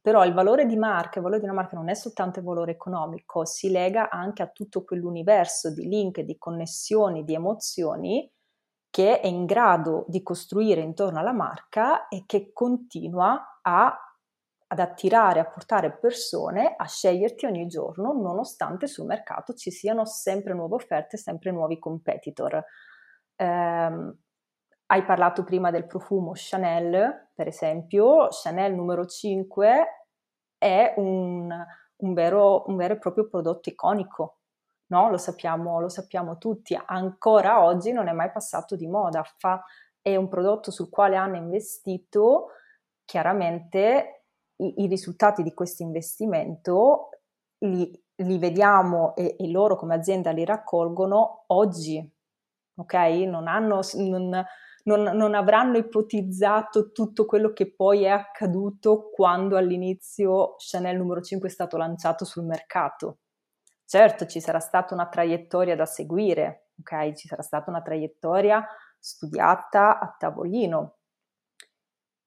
però 0.00 0.24
il 0.24 0.34
valore 0.34 0.66
di 0.66 0.76
marca, 0.76 1.18
il 1.18 1.24
valore 1.24 1.40
di 1.40 1.46
una 1.46 1.54
marca 1.54 1.76
non 1.76 1.88
è 1.88 1.94
soltanto 1.94 2.38
il 2.38 2.44
valore 2.44 2.72
economico, 2.72 3.44
si 3.44 3.70
lega 3.70 4.08
anche 4.08 4.42
a 4.42 4.48
tutto 4.48 4.84
quell'universo 4.84 5.72
di 5.72 5.88
link, 5.88 6.20
di 6.20 6.38
connessioni, 6.38 7.24
di 7.24 7.34
emozioni 7.34 8.30
che 8.96 9.20
è 9.20 9.26
in 9.26 9.44
grado 9.44 10.06
di 10.08 10.22
costruire 10.22 10.80
intorno 10.80 11.18
alla 11.18 11.32
marca 11.32 12.08
e 12.08 12.22
che 12.24 12.50
continua 12.54 13.60
a, 13.60 13.94
ad 14.76 14.80
attirare, 14.80 15.40
a 15.40 15.46
portare 15.46 15.96
persone 15.96 16.74
a 16.76 16.86
sceglierti 16.86 17.46
ogni 17.46 17.66
giorno, 17.66 18.12
nonostante 18.12 18.86
sul 18.86 19.06
mercato 19.06 19.54
ci 19.54 19.70
siano 19.70 20.04
sempre 20.04 20.52
nuove 20.52 20.74
offerte, 20.74 21.16
sempre 21.16 21.50
nuovi 21.50 21.78
competitor. 21.78 22.62
Um, 23.36 24.14
hai 24.86 25.04
parlato 25.04 25.44
prima 25.44 25.70
del 25.70 25.86
profumo 25.86 26.32
Chanel, 26.34 27.30
per 27.34 27.48
esempio, 27.48 28.28
Chanel 28.30 28.74
numero 28.74 29.06
5 29.06 30.06
è 30.58 30.94
un, 30.96 31.50
un, 31.96 32.14
vero, 32.14 32.64
un 32.66 32.76
vero, 32.76 32.94
e 32.94 32.98
proprio 32.98 33.28
prodotto 33.28 33.70
iconico, 33.70 34.40
no? 34.88 35.10
lo, 35.10 35.16
sappiamo, 35.16 35.80
lo 35.80 35.88
sappiamo 35.88 36.36
tutti, 36.36 36.78
ancora 36.86 37.64
oggi 37.64 37.92
non 37.92 38.08
è 38.08 38.12
mai 38.12 38.30
passato 38.30 38.76
di 38.76 38.86
moda, 38.86 39.24
Fa, 39.38 39.62
è 40.00 40.14
un 40.14 40.28
prodotto 40.28 40.70
sul 40.70 40.88
quale 40.88 41.16
hanno 41.16 41.36
investito, 41.36 42.50
chiaramente 43.04 44.25
i, 44.56 44.82
i 44.82 44.86
risultati 44.86 45.42
di 45.42 45.54
questo 45.54 45.82
investimento 45.82 47.10
li, 47.58 47.90
li 48.16 48.38
vediamo 48.38 49.14
e, 49.16 49.36
e, 49.38 49.50
loro 49.50 49.76
come 49.76 49.94
azienda 49.94 50.30
li 50.30 50.44
raccolgono 50.44 51.44
oggi, 51.48 52.08
ok? 52.76 52.94
Non 52.94 53.48
hanno... 53.48 53.80
Non, 53.94 54.44
non, 54.86 55.02
non 55.02 55.34
avranno 55.34 55.76
ipotizzato 55.78 56.92
tutto 56.92 57.26
quello 57.26 57.52
che 57.52 57.74
poi 57.74 58.04
è 58.04 58.08
accaduto 58.08 59.10
quando 59.10 59.56
all'inizio 59.56 60.54
Chanel 60.58 60.96
numero 60.96 61.20
5 61.20 61.48
è 61.48 61.50
stato 61.50 61.76
lanciato 61.76 62.24
sul 62.24 62.44
mercato. 62.44 63.18
Certo, 63.84 64.26
ci 64.26 64.40
sarà 64.40 64.60
stata 64.60 64.94
una 64.94 65.08
traiettoria 65.08 65.76
da 65.76 65.86
seguire, 65.86 66.70
ok? 66.80 67.14
Ci 67.14 67.28
sarà 67.28 67.42
stata 67.42 67.70
una 67.70 67.82
traiettoria 67.82 68.64
studiata 68.98 69.98
a 69.98 70.14
tavolino, 70.18 70.96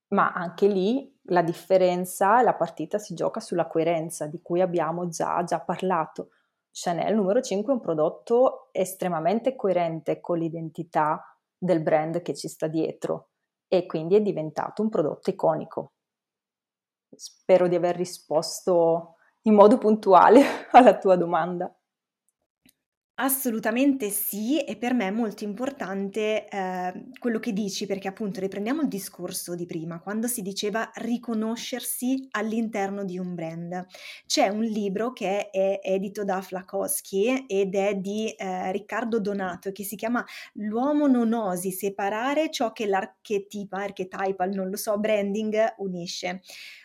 ma 0.10 0.32
anche 0.32 0.68
lì 0.68 1.19
la 1.30 1.42
differenza, 1.42 2.42
la 2.42 2.54
partita 2.54 2.98
si 2.98 3.14
gioca 3.14 3.40
sulla 3.40 3.68
coerenza 3.68 4.28
di 4.28 4.42
cui 4.42 4.62
abbiamo 4.62 5.08
già, 5.08 5.44
già 5.44 5.60
parlato. 5.60 6.30
Chanel 6.72 7.16
numero 7.16 7.42
5 7.42 7.72
è 7.72 7.76
un 7.76 7.82
prodotto 7.82 8.70
estremamente 8.72 9.56
coerente 9.56 10.20
con 10.20 10.38
l'identità 10.38 11.24
del 11.58 11.82
brand 11.82 12.22
che 12.22 12.36
ci 12.36 12.48
sta 12.48 12.68
dietro 12.68 13.30
e 13.68 13.86
quindi 13.86 14.16
è 14.16 14.22
diventato 14.22 14.82
un 14.82 14.90
prodotto 14.90 15.30
iconico. 15.30 15.94
Spero 17.16 17.68
di 17.68 17.76
aver 17.76 17.96
risposto 17.96 19.16
in 19.44 19.54
modo 19.54 19.78
puntuale 19.78 20.42
alla 20.72 20.98
tua 20.98 21.16
domanda. 21.16 21.74
Assolutamente 23.22 24.12
sì, 24.12 24.62
e 24.64 24.78
per 24.78 24.94
me 24.94 25.08
è 25.08 25.12
molto 25.12 25.44
importante 25.44 26.48
eh, 26.48 27.04
quello 27.20 27.40
che 27.40 27.52
dici, 27.52 27.86
perché 27.86 28.08
appunto 28.08 28.40
riprendiamo 28.40 28.82
il 28.82 28.88
discorso 28.88 29.56
di 29.56 29.66
prima, 29.66 30.00
quando 30.00 30.28
si 30.28 30.42
diceva 30.42 30.90
riconoscersi 30.96 32.30
all'interno 32.32 33.04
di 33.04 33.20
un 33.20 33.36
brand. 33.36 33.86
C'è 34.26 34.48
un 34.48 34.64
libro 34.64 35.12
che 35.12 35.50
è 35.50 35.82
edito 35.84 36.24
da 36.24 36.42
Flakowski 36.42 37.44
ed 37.46 37.76
è 37.76 37.96
di 37.96 38.30
eh, 38.30 38.72
Riccardo 38.72 39.20
Donato 39.20 39.74
che 39.74 39.84
si 39.84 39.98
chiama 39.98 40.24
L'uomo 40.54 41.08
non 41.08 41.34
osi 41.34 41.72
separare 41.72 42.50
ciò 42.50 42.72
che 42.72 42.86
l'archetipa, 42.86 43.80
archetypal, 43.80 44.50
non 44.54 44.70
lo 44.70 44.78
so, 44.78 44.98
branding 44.98 45.74
unisce. 45.80 46.40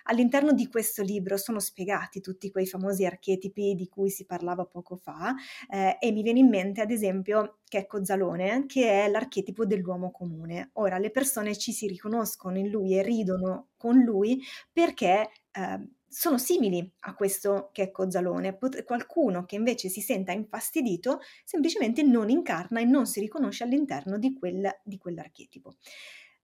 All'interno 0.05 0.53
di 0.53 0.67
questo 0.69 1.03
libro 1.03 1.37
sono 1.37 1.61
spiegati 1.61 2.21
tutti 2.21 2.51
quei 2.51 2.67
famosi 2.67 3.07
archetipi 3.07 3.75
di 3.75 3.89
cui 3.89 4.11
si 4.11 4.27
parlava 4.27 4.67
poco 4.67 4.97
fa 4.97 5.35
eh, 5.71 5.97
e 6.01 6.13
mi 6.13 6.23
viene 6.25 6.41
in 6.41 6.49
mente 6.49 6.81
ad 6.81 6.91
esempio 6.91 7.59
Checco 7.69 8.05
Zalone 8.05 8.65
che 8.67 9.05
è 9.05 9.09
l'archetipo 9.09 9.65
dell'uomo 9.65 10.11
comune. 10.11 10.71
Ora 10.75 10.99
le 10.99 11.11
persone 11.11 11.57
ci 11.57 11.71
si 11.71 11.87
riconoscono 11.87 12.59
in 12.59 12.69
lui 12.69 12.99
e 12.99 13.03
ridono 13.03 13.69
con 13.77 13.99
lui 13.99 14.43
perché 14.73 15.31
eh, 15.53 15.89
sono 16.09 16.39
simili 16.39 16.91
a 17.01 17.15
questo 17.15 17.71
Checco 17.73 18.11
Zalone. 18.11 18.57
Pot- 18.57 18.83
qualcuno 18.85 19.45
che 19.45 19.57
invece 19.57 19.89
si 19.89 20.01
senta 20.01 20.33
infastidito 20.33 21.21
semplicemente 21.45 22.03
non 22.03 22.31
incarna 22.31 22.81
e 22.81 22.85
non 22.85 23.07
si 23.07 23.21
riconosce 23.21 23.65
all'interno 23.65 24.19
di, 24.19 24.33
quel, 24.33 24.69
di 24.83 24.97
quell'archetipo. 24.97 25.77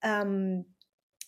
Um, 0.03 0.65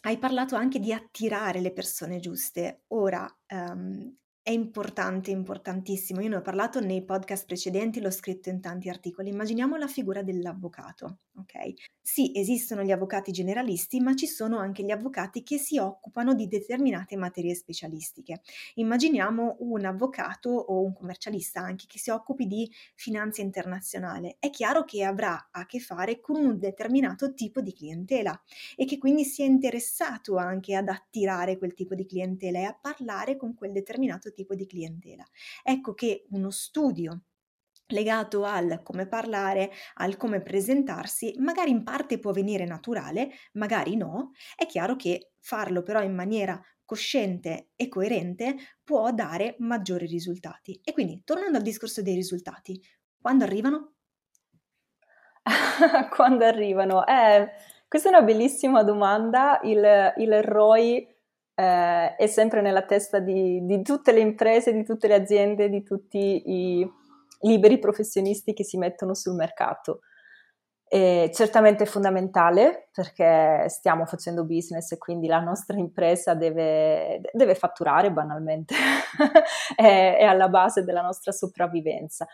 hai 0.02 0.18
parlato 0.18 0.56
anche 0.56 0.80
di 0.80 0.92
attirare 0.92 1.60
le 1.60 1.72
persone 1.72 2.18
giuste. 2.18 2.82
Ora, 2.88 3.24
um, 3.50 4.12
è 4.42 4.50
importante, 4.50 5.31
importantissimo. 5.31 6.20
Io 6.20 6.28
ne 6.28 6.37
ho 6.37 6.40
parlato 6.42 6.81
nei 6.81 7.05
podcast 7.05 7.46
precedenti, 7.46 8.00
l'ho 8.00 8.11
scritto 8.11 8.48
in 8.48 8.61
tanti 8.61 8.88
articoli. 8.88 9.28
Immaginiamo 9.28 9.76
la 9.76 9.87
figura 9.87 10.22
dell'avvocato, 10.22 11.18
ok? 11.37 11.73
Sì, 12.05 12.33
esistono 12.35 12.83
gli 12.83 12.90
avvocati 12.90 13.31
generalisti, 13.33 14.01
ma 14.01 14.14
ci 14.14 14.27
sono 14.27 14.59
anche 14.59 14.83
gli 14.85 14.90
avvocati 14.90 15.42
che 15.42 15.57
si 15.57 15.79
occupano 15.79 16.35
di 16.35 16.47
determinate 16.49 17.16
materie 17.16 17.55
specialistiche. 17.55 18.42
Immaginiamo 18.75 19.57
un 19.61 19.85
avvocato 19.85 20.51
o 20.51 20.83
un 20.83 20.92
commercialista 20.92 21.61
anche 21.61 21.87
che 21.87 21.99
si 21.99 22.11
occupi 22.11 22.47
di 22.47 22.71
finanza 22.95 23.40
internazionale. 23.40 24.37
È 24.40 24.51
chiaro 24.51 24.85
che 24.85 25.05
avrà 25.05 25.49
a 25.53 25.64
che 25.64 25.79
fare 25.81 26.21
con 26.21 26.37
un 26.37 26.59
determinato 26.59 27.33
tipo 27.35 27.61
di 27.61 27.73
clientela 27.73 28.38
e 28.77 28.85
che 28.85 28.99
quindi 28.99 29.25
sia 29.25 29.45
interessato 29.47 30.37
anche 30.37 30.75
ad 30.75 30.88
attirare 30.88 31.57
quel 31.57 31.73
tipo 31.75 31.95
di 31.95 32.05
clientela 32.05 32.59
e 32.59 32.64
a 32.64 32.79
parlare 32.79 33.37
con 33.37 33.55
quel 33.55 33.73
determinato 33.73 34.33
tipo 34.33 34.55
di 34.55 34.66
clientela. 34.66 35.25
Ecco 35.62 35.95
che 35.95 36.25
uno 36.31 36.51
studio 36.51 37.23
legato 37.92 38.44
al 38.44 38.81
come 38.83 39.07
parlare, 39.07 39.70
al 39.94 40.16
come 40.16 40.40
presentarsi, 40.40 41.35
magari 41.38 41.70
in 41.70 41.85
parte 41.85 42.18
può 42.18 42.33
venire 42.33 42.64
naturale, 42.64 43.31
magari 43.52 43.96
no, 43.96 44.33
è 44.57 44.66
chiaro 44.66 44.96
che 44.96 45.33
farlo 45.38 45.83
però 45.83 46.02
in 46.02 46.14
maniera 46.14 46.61
cosciente 46.85 47.70
e 47.74 47.88
coerente 47.88 48.55
può 48.85 49.12
dare 49.12 49.57
maggiori 49.59 50.07
risultati. 50.07 50.81
E 50.85 50.92
quindi, 50.92 51.22
tornando 51.24 51.57
al 51.57 51.62
discorso 51.62 52.02
dei 52.02 52.14
risultati, 52.14 52.81
quando 53.20 53.44
arrivano? 53.44 53.92
quando 56.14 56.44
arrivano? 56.44 57.07
Eh, 57.07 57.48
questa 57.88 58.09
è 58.11 58.12
una 58.12 58.22
bellissima 58.22 58.83
domanda. 58.83 59.61
Il, 59.62 60.12
il 60.16 60.42
ROI 60.42 61.09
eh, 61.55 62.16
è 62.16 62.26
sempre 62.26 62.61
nella 62.61 62.83
testa 62.83 63.18
di, 63.18 63.64
di, 63.64 63.83
tutte 63.83 64.12
le 64.12 64.20
imprese, 64.20 64.72
di 64.72 64.85
tutte 64.85 65.09
le 65.09 65.14
aziende, 65.14 65.68
di 65.68 65.83
tutti 65.83 66.42
i 66.46 66.90
liberi 67.42 67.78
professionisti 67.78 68.52
che 68.52 68.64
si 68.64 68.76
mettono 68.78 69.14
sul 69.14 69.35
mercato. 69.35 70.00
È 70.92 71.31
certamente 71.33 71.87
fondamentale 71.87 72.90
perché 72.92 73.64
stiamo 73.68 74.05
facendo 74.05 74.44
business 74.44 74.92
e 74.92 74.98
quindi 74.98 75.26
la 75.26 75.40
nostra 75.40 75.78
impresa 75.78 76.35
deve, 76.35 77.20
deve 77.33 77.55
fatturare 77.55 78.12
banalmente, 78.12 78.74
è, 79.74 80.16
è 80.18 80.24
alla 80.24 80.48
base 80.48 80.85
della 80.85 81.00
nostra 81.00 81.33
sopravvivenza. 81.33 82.26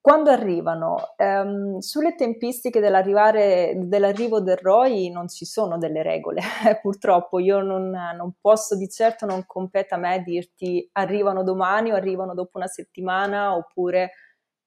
quando 0.00 0.30
arrivano, 0.30 1.14
ehm, 1.16 1.78
sulle 1.78 2.14
tempistiche 2.14 2.78
dell'arrivo 2.78 4.40
del 4.40 4.56
ROI 4.56 5.10
non 5.10 5.28
ci 5.28 5.44
sono 5.44 5.76
delle 5.76 6.04
regole, 6.04 6.42
purtroppo 6.80 7.40
io 7.40 7.58
non, 7.60 7.90
non, 7.90 8.34
posso 8.40 8.76
di 8.76 8.88
certo, 8.88 9.26
non 9.26 9.44
compete 9.46 9.96
a 9.96 9.98
me 9.98 10.22
dirti 10.22 10.88
arrivano 10.92 11.42
domani 11.42 11.90
o 11.90 11.96
arrivano 11.96 12.34
dopo 12.34 12.56
una 12.56 12.68
settimana 12.68 13.56
oppure 13.56 14.12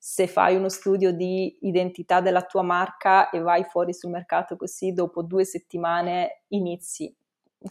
se 0.01 0.27
fai 0.27 0.55
uno 0.55 0.69
studio 0.69 1.11
di 1.11 1.57
identità 1.61 2.21
della 2.21 2.43
tua 2.43 2.61
marca 2.61 3.29
e 3.29 3.39
vai 3.39 3.65
fuori 3.65 3.93
sul 3.93 4.11
mercato 4.11 4.55
così 4.55 4.93
dopo 4.93 5.23
due 5.23 5.43
settimane 5.43 6.43
inizi. 6.47 7.13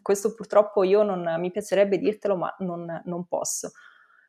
Questo 0.02 0.34
purtroppo 0.34 0.84
io 0.84 1.02
non 1.02 1.36
mi 1.38 1.50
piacerebbe 1.50 1.96
dirtelo 1.96 2.36
ma 2.36 2.54
non, 2.58 3.00
non 3.06 3.24
posso. 3.24 3.70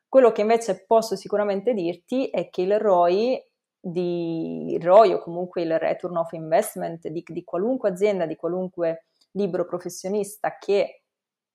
Quello 0.08 0.32
che 0.32 0.40
invece 0.40 0.86
posso 0.86 1.14
sicuramente 1.14 1.74
dirti 1.74 2.30
è 2.30 2.48
che 2.48 2.62
il 2.62 2.78
ROI 2.80 3.46
di 3.78 4.78
ROI 4.80 5.12
o 5.12 5.18
comunque 5.18 5.62
il 5.62 5.78
return 5.78 6.16
of 6.16 6.32
investment 6.32 7.06
di, 7.08 7.22
di 7.26 7.44
qualunque 7.44 7.90
azienda, 7.90 8.24
di 8.24 8.36
qualunque 8.36 9.08
libero 9.32 9.66
professionista 9.66 10.56
che 10.58 11.02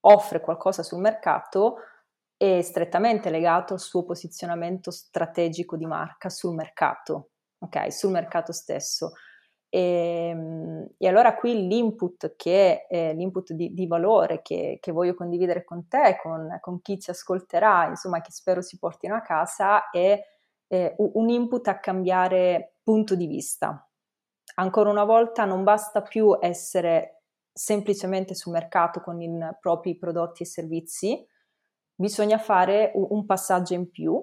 offre 0.01 0.41
qualcosa 0.41 0.83
sul 0.83 0.99
mercato 0.99 1.77
è 2.37 2.61
strettamente 2.61 3.29
legato 3.29 3.73
al 3.73 3.79
suo 3.79 4.03
posizionamento 4.03 4.91
strategico 4.91 5.77
di 5.77 5.85
marca 5.85 6.29
sul 6.29 6.53
mercato, 6.53 7.29
ok? 7.59 7.91
Sul 7.91 8.11
mercato 8.11 8.51
stesso. 8.51 9.13
E, 9.69 10.29
ehm, 10.29 10.87
e, 10.97 11.07
allora 11.07 11.35
qui 11.35 11.67
l'input, 11.67 12.35
che 12.35 12.85
è 12.87 13.13
l'input 13.13 13.53
di, 13.53 13.73
di 13.73 13.87
valore 13.87 14.41
che, 14.41 14.77
che, 14.81 14.91
voglio 14.91 15.15
condividere 15.15 15.63
con 15.63 15.87
te, 15.87 16.17
con, 16.21 16.57
con, 16.61 16.81
chi 16.81 16.99
ci 16.99 17.09
ascolterà, 17.09 17.87
insomma, 17.87 18.21
che 18.21 18.31
spero 18.31 18.61
si 18.61 18.77
portino 18.77 19.15
a 19.15 19.21
casa, 19.21 19.89
è, 19.89 20.19
è 20.67 20.95
un 20.97 21.29
input 21.29 21.67
a 21.67 21.79
cambiare 21.79 22.75
punto 22.83 23.15
di 23.15 23.27
vista. 23.27 23.87
Ancora 24.55 24.89
una 24.89 25.03
volta 25.03 25.43
non 25.45 25.63
basta 25.63 26.01
più 26.01 26.37
essere 26.39 27.23
semplicemente 27.51 28.35
sul 28.35 28.53
mercato 28.53 29.01
con 29.01 29.21
i 29.21 29.29
propri 29.59 29.97
prodotti 29.97 30.43
e 30.43 30.45
servizi, 30.45 31.25
bisogna 31.95 32.37
fare 32.37 32.91
un 32.93 33.25
passaggio 33.25 33.73
in 33.73 33.89
più 33.89 34.21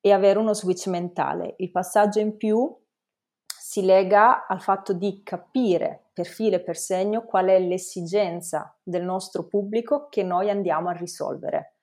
e 0.00 0.12
avere 0.12 0.38
uno 0.38 0.52
switch 0.52 0.88
mentale. 0.88 1.54
Il 1.58 1.70
passaggio 1.70 2.18
in 2.18 2.36
più 2.36 2.76
si 3.46 3.84
lega 3.84 4.46
al 4.46 4.60
fatto 4.60 4.92
di 4.92 5.22
capire 5.22 6.10
per 6.12 6.26
filo 6.26 6.56
e 6.56 6.60
per 6.60 6.76
segno 6.76 7.24
qual 7.24 7.46
è 7.46 7.58
l'esigenza 7.58 8.76
del 8.82 9.04
nostro 9.04 9.46
pubblico 9.46 10.08
che 10.08 10.22
noi 10.22 10.50
andiamo 10.50 10.88
a 10.88 10.92
risolvere. 10.92 11.76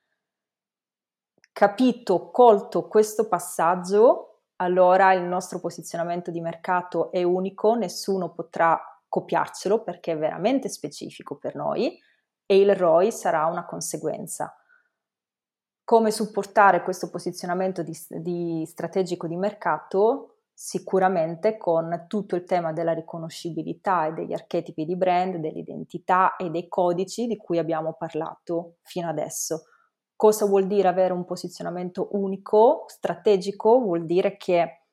Capito, 1.52 2.30
colto 2.30 2.88
questo 2.88 3.28
passaggio, 3.28 4.42
allora 4.58 5.14
il 5.14 5.24
nostro 5.24 5.60
posizionamento 5.60 6.30
di 6.32 6.42
mercato 6.42 7.12
è 7.12 7.24
unico, 7.24 7.74
nessuno 7.74 8.32
potrà 8.32 8.80
copiarcelo 9.08 9.82
perché 9.82 10.12
è 10.12 10.18
veramente 10.18 10.70
specifico 10.70 11.38
per 11.38 11.56
noi 11.56 11.98
e 12.46 12.60
il 12.60 12.76
ROI 12.76 13.12
sarà 13.12 13.46
una 13.46 13.66
conseguenza. 13.66 14.59
Come 15.90 16.12
supportare 16.12 16.84
questo 16.84 17.10
posizionamento 17.10 17.82
di, 17.82 17.98
di 18.10 18.64
strategico 18.68 19.26
di 19.26 19.36
mercato? 19.36 20.36
sicuramente 20.54 21.58
con 21.58 22.06
tutto 22.08 22.36
il 22.36 22.44
tema 22.44 22.74
della 22.74 22.94
riconoscibilità 22.94 24.06
e 24.06 24.12
degli 24.12 24.34
archetipi 24.34 24.86
di 24.86 24.96
brand, 24.96 25.38
dell'identità 25.38 26.36
e 26.36 26.52
dei 26.52 26.68
codici 26.68 27.26
di 27.26 27.38
cui 27.38 27.58
abbiamo 27.58 27.94
parlato 27.94 28.76
fino 28.84 29.10
adesso. 29.10 29.64
Cosa 30.16 30.46
vuol 30.46 30.68
dire 30.68 30.90
avere 30.90 31.14
un 31.14 31.26
posizionamento 31.26 32.10
unico, 32.12 32.84
strategico? 32.86 33.80
Vuol 33.80 34.06
dire 34.06 34.38
che 34.38 34.84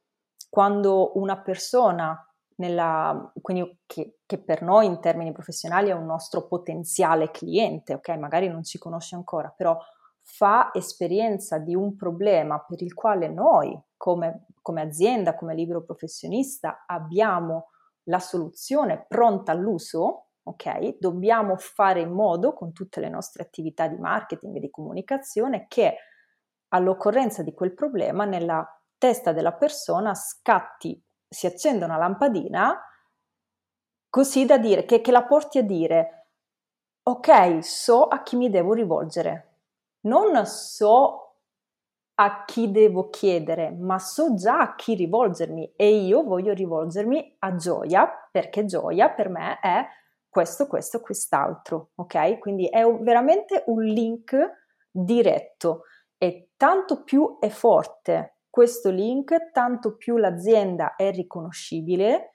quando 0.49 1.19
una 1.19 1.43
persona, 1.43 2.27
nella, 2.55 3.31
quindi 3.43 3.81
che, 3.85 4.21
che, 4.25 4.39
per 4.39 4.63
noi 4.63 4.87
in 4.87 5.01
termini 5.01 5.33
professionali 5.33 5.91
è 5.91 5.95
un 5.95 6.07
nostro 6.07 6.47
potenziale 6.47 7.31
cliente, 7.31 7.93
ok? 7.93 8.09
Magari 8.17 8.49
non 8.49 8.65
ci 8.65 8.79
conosce 8.79 9.15
ancora, 9.15 9.53
però 9.55 9.77
fa 10.29 10.71
esperienza 10.73 11.59
di 11.59 11.77
un 11.77 11.95
problema 11.95 12.59
per 12.59 12.83
il 12.83 12.95
quale 12.95 13.29
noi 13.29 13.81
come, 13.97 14.47
come 14.61 14.81
azienda, 14.83 15.37
come 15.37 15.55
libero 15.55 15.85
professionista 15.85 16.83
abbiamo 16.85 17.69
la 18.09 18.19
soluzione 18.19 19.05
pronta 19.07 19.53
all'uso, 19.53 20.31
ok? 20.43 20.99
Dobbiamo 20.99 21.57
fare 21.57 22.01
in 22.01 22.11
modo 22.11 22.55
con 22.55 22.73
tutte 22.73 23.01
le 23.01 23.09
nostre 23.09 23.45
attività 23.45 23.87
di 23.87 23.97
marketing 23.97 24.57
e 24.57 24.61
di 24.61 24.71
comunicazione 24.71 25.67
che 25.69 25.97
all'occorrenza 26.69 27.45
di 27.45 27.55
quel 27.55 27.73
problema 27.73 28.25
nella 28.25 28.69
testa 28.99 29.33
della 29.33 29.53
persona 29.53 30.13
scatti, 30.15 31.01
si 31.29 31.47
accenda 31.47 31.85
una 31.85 31.97
lampadina 31.97 32.81
così 34.11 34.45
da 34.45 34.59
dire 34.59 34.85
che, 34.85 35.01
che 35.01 35.13
la 35.13 35.25
porti 35.25 35.59
a 35.59 35.63
dire 35.63 36.31
ok, 37.05 37.65
so 37.65 38.09
a 38.09 38.23
chi 38.23 38.35
mi 38.35 38.51
devo 38.51 38.73
rivolgere, 38.73 39.56
non 40.07 40.47
so 40.47 41.27
a 42.19 42.45
chi 42.45 42.71
devo 42.71 43.11
chiedere, 43.11 43.71
ma 43.71 43.99
so 43.99 44.35
già 44.35 44.61
a 44.61 44.75
chi 44.75 44.95
rivolgermi 44.95 45.75
e 45.77 45.97
io 45.97 46.23
voglio 46.23 46.55
rivolgermi 46.55 47.37
a 47.41 47.55
Gioia 47.57 48.09
perché 48.31 48.65
Gioia 48.65 49.11
per 49.11 49.29
me 49.29 49.59
è 49.61 49.87
questo, 50.29 50.67
questo, 50.67 51.01
quest'altro, 51.01 51.91
ok? 51.97 52.39
Quindi 52.39 52.69
è 52.69 52.85
veramente 52.87 53.65
un 53.67 53.83
link 53.83 54.35
diretto. 54.91 55.83
E 56.17 56.53
tanto 56.57 57.05
più 57.05 57.39
è 57.39 57.49
forte 57.49 58.39
questo 58.49 58.91
link, 58.91 59.51
tanto 59.53 59.97
più 59.97 60.17
l'azienda 60.17 60.95
è 60.95 61.11
riconoscibile, 61.11 62.33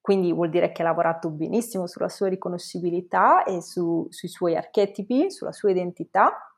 quindi 0.00 0.32
vuol 0.32 0.48
dire 0.48 0.72
che 0.72 0.80
ha 0.80 0.86
lavorato 0.86 1.30
benissimo 1.30 1.86
sulla 1.86 2.08
sua 2.08 2.28
riconoscibilità 2.28 3.44
e 3.44 3.60
su, 3.60 4.06
sui 4.08 4.28
suoi 4.28 4.56
archetipi, 4.56 5.30
sulla 5.30 5.52
sua 5.52 5.70
identità 5.70 6.51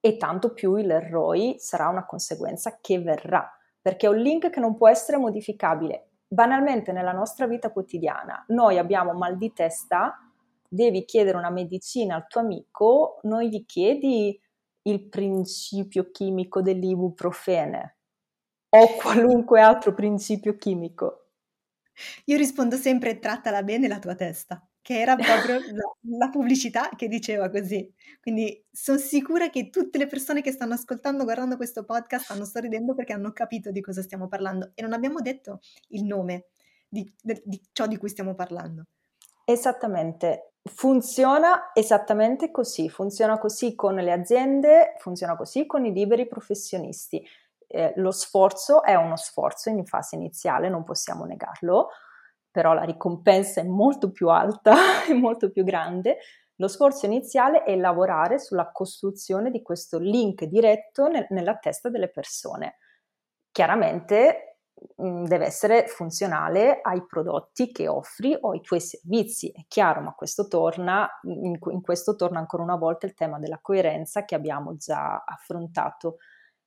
e 0.00 0.16
tanto 0.16 0.52
più 0.52 0.76
il 0.76 1.00
ROI 1.00 1.56
sarà 1.58 1.88
una 1.88 2.06
conseguenza 2.06 2.78
che 2.80 3.00
verrà, 3.00 3.50
perché 3.80 4.06
è 4.06 4.10
un 4.10 4.18
link 4.18 4.50
che 4.50 4.60
non 4.60 4.76
può 4.76 4.88
essere 4.88 5.18
modificabile. 5.18 6.10
Banalmente 6.28 6.92
nella 6.92 7.12
nostra 7.12 7.46
vita 7.46 7.70
quotidiana 7.72 8.44
noi 8.48 8.78
abbiamo 8.78 9.12
mal 9.14 9.36
di 9.36 9.52
testa, 9.52 10.18
devi 10.68 11.04
chiedere 11.04 11.38
una 11.38 11.50
medicina 11.50 12.14
al 12.14 12.26
tuo 12.26 12.42
amico, 12.42 13.18
non 13.22 13.42
gli 13.42 13.64
chiedi 13.64 14.38
il 14.82 15.08
principio 15.08 16.10
chimico 16.10 16.60
dell'ibuprofene 16.62 17.96
o 18.70 18.94
qualunque 19.00 19.60
altro 19.60 19.94
principio 19.94 20.56
chimico. 20.56 21.30
Io 22.26 22.36
rispondo 22.36 22.76
sempre 22.76 23.18
trattala 23.18 23.62
bene 23.62 23.88
la 23.88 23.98
tua 23.98 24.14
testa 24.14 24.67
che 24.88 25.00
era 25.00 25.16
proprio 25.16 25.58
la, 25.58 26.16
la 26.16 26.30
pubblicità 26.30 26.88
che 26.96 27.08
diceva 27.08 27.50
così. 27.50 27.92
Quindi 28.22 28.64
sono 28.70 28.96
sicura 28.96 29.50
che 29.50 29.68
tutte 29.68 29.98
le 29.98 30.06
persone 30.06 30.40
che 30.40 30.50
stanno 30.50 30.72
ascoltando, 30.72 31.24
guardando 31.24 31.56
questo 31.56 31.84
podcast, 31.84 32.24
stanno 32.24 32.46
sorridendo 32.46 32.94
perché 32.94 33.12
hanno 33.12 33.32
capito 33.32 33.70
di 33.70 33.82
cosa 33.82 34.00
stiamo 34.00 34.28
parlando 34.28 34.70
e 34.74 34.80
non 34.80 34.94
abbiamo 34.94 35.20
detto 35.20 35.60
il 35.88 36.04
nome 36.04 36.46
di, 36.88 37.04
di, 37.20 37.38
di 37.44 37.62
ciò 37.70 37.86
di 37.86 37.98
cui 37.98 38.08
stiamo 38.08 38.34
parlando. 38.34 38.86
Esattamente, 39.44 40.54
funziona 40.62 41.70
esattamente 41.74 42.50
così, 42.50 42.88
funziona 42.88 43.36
così 43.36 43.74
con 43.74 43.94
le 43.94 44.12
aziende, 44.12 44.94
funziona 45.00 45.36
così 45.36 45.66
con 45.66 45.84
i 45.84 45.92
liberi 45.92 46.26
professionisti. 46.26 47.22
Eh, 47.66 47.92
lo 47.96 48.10
sforzo 48.10 48.82
è 48.82 48.94
uno 48.94 49.16
sforzo 49.16 49.68
in 49.68 49.84
fase 49.84 50.16
iniziale, 50.16 50.70
non 50.70 50.82
possiamo 50.82 51.26
negarlo, 51.26 51.90
però 52.58 52.72
la 52.72 52.82
ricompensa 52.82 53.60
è 53.60 53.64
molto 53.64 54.10
più 54.10 54.30
alta 54.30 54.74
e 55.08 55.14
molto 55.14 55.52
più 55.52 55.62
grande. 55.62 56.18
Lo 56.56 56.66
sforzo 56.66 57.06
iniziale 57.06 57.62
è 57.62 57.76
lavorare 57.76 58.40
sulla 58.40 58.72
costruzione 58.72 59.52
di 59.52 59.62
questo 59.62 60.00
link 60.00 60.42
diretto 60.42 61.06
nel, 61.06 61.24
nella 61.30 61.56
testa 61.58 61.88
delle 61.88 62.10
persone. 62.10 62.78
Chiaramente 63.52 64.62
mh, 64.96 65.06
mm, 65.08 65.24
deve 65.26 65.44
essere 65.44 65.86
funzionale 65.86 66.80
ai 66.82 67.06
prodotti 67.06 67.70
che 67.70 67.86
offri 67.86 68.36
o 68.40 68.50
ai 68.50 68.60
tuoi 68.60 68.80
servizi, 68.80 69.52
è 69.52 69.62
chiaro, 69.68 70.00
ma 70.00 70.14
questo 70.14 70.48
torna, 70.48 71.08
in, 71.22 71.56
in 71.70 71.80
questo 71.80 72.16
torna 72.16 72.40
ancora 72.40 72.64
una 72.64 72.74
volta 72.74 73.06
il 73.06 73.14
tema 73.14 73.38
della 73.38 73.60
coerenza 73.62 74.24
che 74.24 74.34
abbiamo 74.34 74.74
già 74.76 75.22
affrontato. 75.24 76.16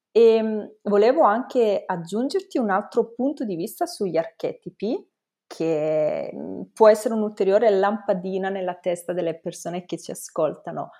E 0.10 0.36
ehm, 0.36 0.72
volevo 0.84 1.24
anche 1.24 1.84
aggiungerti 1.86 2.58
un 2.58 2.70
altro 2.70 3.12
punto 3.12 3.44
di 3.44 3.58
vista 3.58 3.86
sugli 3.86 4.16
archetipi 4.16 5.10
che 5.54 6.32
mhmm, 6.34 6.72
può 6.74 6.88
essere 6.88 7.14
un'ulteriore 7.14 7.70
lampadina 7.70 8.48
nella 8.48 8.76
testa 8.76 9.12
delle 9.12 9.38
persone 9.38 9.84
che 9.84 9.98
ci 9.98 10.12
ascoltano. 10.12 10.92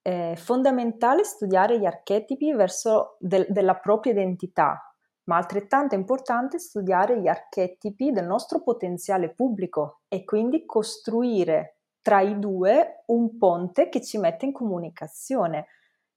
È 0.00 0.32
fondamentale 0.36 1.24
studiare 1.24 1.78
gli 1.78 1.84
archetipi 1.84 2.54
verso 2.54 3.16
de- 3.18 3.46
della 3.50 3.74
propria 3.74 4.12
identità, 4.12 4.80
ma 5.24 5.36
altrettanto 5.36 5.94
importante 5.94 6.58
studiare 6.58 7.20
gli 7.20 7.28
archetipi 7.28 8.10
del 8.10 8.24
nostro 8.24 8.62
potenziale 8.62 9.34
pubblico 9.34 10.00
e 10.08 10.24
quindi 10.24 10.64
costruire 10.64 11.80
tra 12.00 12.22
i 12.22 12.38
due 12.38 13.02
un 13.06 13.36
ponte 13.36 13.90
che 13.90 14.00
ci 14.00 14.16
mette 14.16 14.46
in 14.46 14.52
comunicazione, 14.52 15.66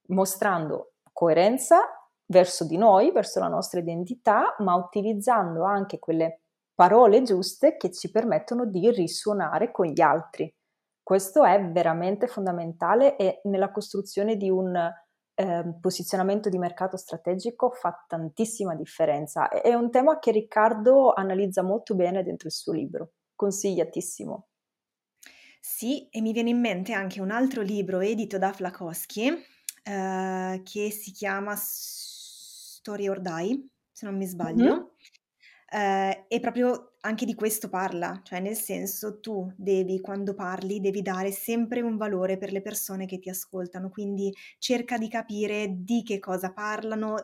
mostrando 0.08 0.94
coerenza 1.12 1.82
verso 2.26 2.66
di 2.66 2.78
noi, 2.78 3.12
verso 3.12 3.42
la 3.42 3.50
nostra 3.50 3.82
identità, 3.82 4.56
ma 4.60 4.74
utilizzando 4.76 5.66
anche 5.66 6.00
quelle 6.00 6.43
parole 6.76 7.22
giuste 7.22 7.78
che 7.78 7.92
ci 7.92 8.10
permettono 8.12 8.66
di 8.66 8.90
risuonare 8.92 9.72
con 9.72 9.86
gli 9.88 10.02
altri. 10.02 10.54
Questo 11.02 11.44
è 11.44 11.64
veramente 11.70 12.28
fondamentale 12.28 13.18
e 13.18 13.42
nella 13.44 13.72
costruzione 13.72 14.38
di 14.38 14.50
un 14.50 14.76
eh, 15.36 15.78
posizionamento 15.82 16.50
di 16.50 16.58
mercato 16.58 16.96
strategico 16.96 17.72
fa 17.72 18.06
tantissima 18.08 18.76
differenza. 18.76 19.50
È 19.50 19.74
un 19.74 19.92
tema 19.92 20.20
che 20.20 20.32
Riccardo 20.32 21.12
analizza 21.14 21.62
molto 21.62 21.96
bene 21.96 22.24
dentro 22.24 22.48
il 22.48 22.54
suo 22.54 22.72
libro, 22.72 23.14
consigliatissimo. 23.36 24.48
Sì, 25.60 26.08
e 26.10 26.22
mi 26.22 26.34
viene 26.34 26.50
in 26.50 26.60
mente 26.60 26.94
anche 26.94 27.22
un 27.22 27.32
altro 27.32 27.62
libro 27.62 28.00
edito 28.00 28.38
da 28.38 28.52
Flakowski 28.52 29.28
eh, 29.84 30.62
che 30.64 30.92
si 30.92 31.12
chiama 31.12 31.54
Story 31.58 33.08
or 33.08 33.22
Die, 33.22 33.68
se 33.92 34.06
non 34.06 34.18
mi 34.18 34.26
sbaglio. 34.26 34.76
Mm-hmm. 34.76 34.84
Eh, 35.74 36.26
e 36.28 36.40
proprio 36.40 36.94
anche 37.02 37.26
di 37.26 37.34
questo 37.34 37.68
parla, 37.68 38.22
cioè 38.24 38.40
nel 38.40 38.56
senso 38.56 39.20
tu 39.20 39.52
devi, 39.58 40.00
quando 40.02 40.36
parli, 40.36 40.80
devi 40.80 41.02
dare 41.02 41.32
sempre 41.32 41.82
un 41.82 41.98
valore 41.98 42.38
per 42.38 42.52
le 42.52 42.62
persone 42.62 43.08
che 43.08 43.18
ti 43.18 43.30
ascoltano, 43.30 43.90
quindi 43.90 44.32
cerca 44.60 45.00
di 45.00 45.08
capire 45.10 45.68
di 45.80 46.04
che 46.04 46.20
cosa 46.20 46.54
parlano, 46.54 47.16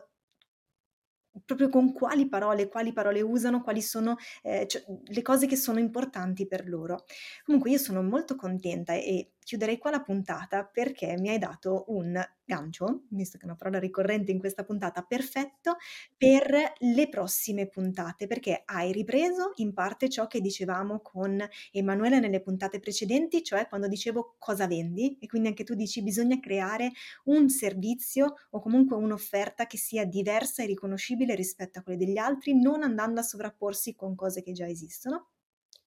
proprio 1.44 1.68
con 1.68 1.92
quali 1.92 2.28
parole, 2.28 2.68
quali 2.68 2.92
parole 2.92 3.20
usano, 3.22 3.62
quali 3.62 3.82
sono 3.82 4.16
eh, 4.42 4.66
cioè, 4.66 4.84
le 5.04 5.22
cose 5.22 5.46
che 5.46 5.56
sono 5.56 5.78
importanti 5.78 6.46
per 6.46 6.68
loro. 6.68 7.04
Comunque 7.44 7.70
io 7.70 7.78
sono 7.78 8.02
molto 8.02 8.34
contenta 8.34 8.94
e 8.94 9.32
chiuderei 9.50 9.78
qua 9.78 9.90
la 9.90 10.00
puntata 10.00 10.64
perché 10.64 11.16
mi 11.18 11.28
hai 11.28 11.38
dato 11.38 11.86
un 11.88 12.16
gancio, 12.44 13.02
visto 13.10 13.36
che 13.36 13.42
è 13.44 13.46
una 13.46 13.56
parola 13.56 13.80
ricorrente 13.80 14.30
in 14.30 14.38
questa 14.38 14.62
puntata, 14.64 15.02
perfetto 15.02 15.76
per 16.16 16.72
le 16.78 17.08
prossime 17.08 17.66
puntate, 17.66 18.28
perché 18.28 18.62
hai 18.64 18.92
ripreso 18.92 19.50
in 19.56 19.72
parte 19.72 20.08
ciò 20.08 20.28
che 20.28 20.40
dicevamo 20.40 21.00
con 21.00 21.44
Emanuele 21.72 22.20
nelle 22.20 22.40
puntate 22.40 22.78
precedenti, 22.78 23.42
cioè 23.42 23.66
quando 23.66 23.88
dicevo 23.88 24.36
cosa 24.38 24.68
vendi 24.68 25.18
e 25.20 25.26
quindi 25.26 25.48
anche 25.48 25.64
tu 25.64 25.74
dici 25.74 26.00
bisogna 26.02 26.38
creare 26.38 26.92
un 27.24 27.48
servizio 27.48 28.34
o 28.50 28.60
comunque 28.60 28.94
un'offerta 28.96 29.66
che 29.66 29.76
sia 29.78 30.04
diversa 30.04 30.62
e 30.62 30.66
riconoscibile 30.66 31.34
rispetto 31.34 31.80
a 31.80 31.82
quelle 31.82 31.98
degli 31.98 32.18
altri, 32.18 32.54
non 32.60 32.82
andando 32.84 33.18
a 33.18 33.24
sovrapporsi 33.24 33.96
con 33.96 34.14
cose 34.14 34.42
che 34.42 34.52
già 34.52 34.68
esistono. 34.68 35.29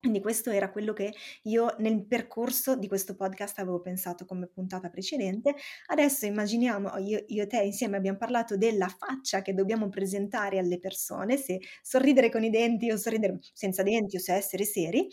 Quindi 0.03 0.19
questo 0.19 0.49
era 0.49 0.69
quello 0.69 0.91
che 0.91 1.13
io 1.43 1.75
nel 1.77 2.05
percorso 2.05 2.75
di 2.75 2.89
questo 2.89 3.15
podcast 3.15 3.59
avevo 3.59 3.79
pensato 3.79 4.25
come 4.25 4.47
puntata 4.47 4.89
precedente. 4.89 5.55
Adesso 5.85 6.25
immaginiamo, 6.25 6.97
io, 6.97 7.23
io 7.25 7.43
e 7.43 7.47
te 7.47 7.61
insieme 7.61 7.95
abbiamo 7.95 8.17
parlato 8.17 8.57
della 8.57 8.89
faccia 8.89 9.41
che 9.41 9.53
dobbiamo 9.53 9.87
presentare 9.87 10.57
alle 10.57 10.77
persone, 10.77 11.37
se 11.37 11.61
sorridere 11.81 12.29
con 12.29 12.43
i 12.43 12.49
denti 12.49 12.91
o 12.91 12.97
sorridere 12.97 13.39
senza 13.53 13.81
denti 13.81 14.17
o 14.17 14.19
se 14.19 14.33
essere 14.33 14.65
seri. 14.65 15.07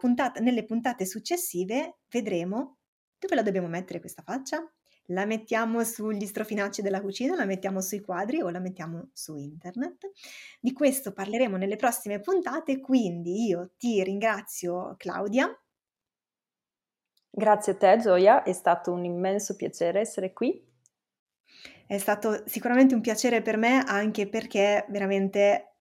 Puntata, 0.00 0.40
nelle 0.40 0.64
puntate 0.64 1.06
successive 1.06 1.98
vedremo 2.10 2.78
dove 3.20 3.36
la 3.36 3.42
dobbiamo 3.42 3.68
mettere 3.68 4.00
questa 4.00 4.22
faccia, 4.22 4.68
la 5.08 5.26
mettiamo 5.26 5.84
sugli 5.84 6.26
strofinacci 6.26 6.82
della 6.82 7.00
cucina, 7.00 7.34
la 7.34 7.44
mettiamo 7.44 7.80
sui 7.80 8.00
quadri 8.00 8.40
o 8.40 8.50
la 8.50 8.58
mettiamo 8.58 9.10
su 9.12 9.36
internet. 9.36 10.10
Di 10.60 10.72
questo 10.72 11.12
parleremo 11.12 11.56
nelle 11.56 11.76
prossime 11.76 12.20
puntate, 12.20 12.80
quindi 12.80 13.46
io 13.46 13.72
ti 13.76 14.02
ringrazio 14.02 14.94
Claudia. 14.96 15.48
Grazie 17.30 17.72
a 17.72 17.76
te 17.76 17.98
Gioia, 17.98 18.42
è 18.42 18.52
stato 18.52 18.92
un 18.92 19.04
immenso 19.04 19.56
piacere 19.56 20.00
essere 20.00 20.32
qui. 20.32 20.64
È 21.86 21.98
stato 21.98 22.42
sicuramente 22.46 22.94
un 22.94 23.00
piacere 23.00 23.42
per 23.42 23.56
me 23.56 23.84
anche 23.86 24.28
perché 24.28 24.86
veramente 24.88 25.75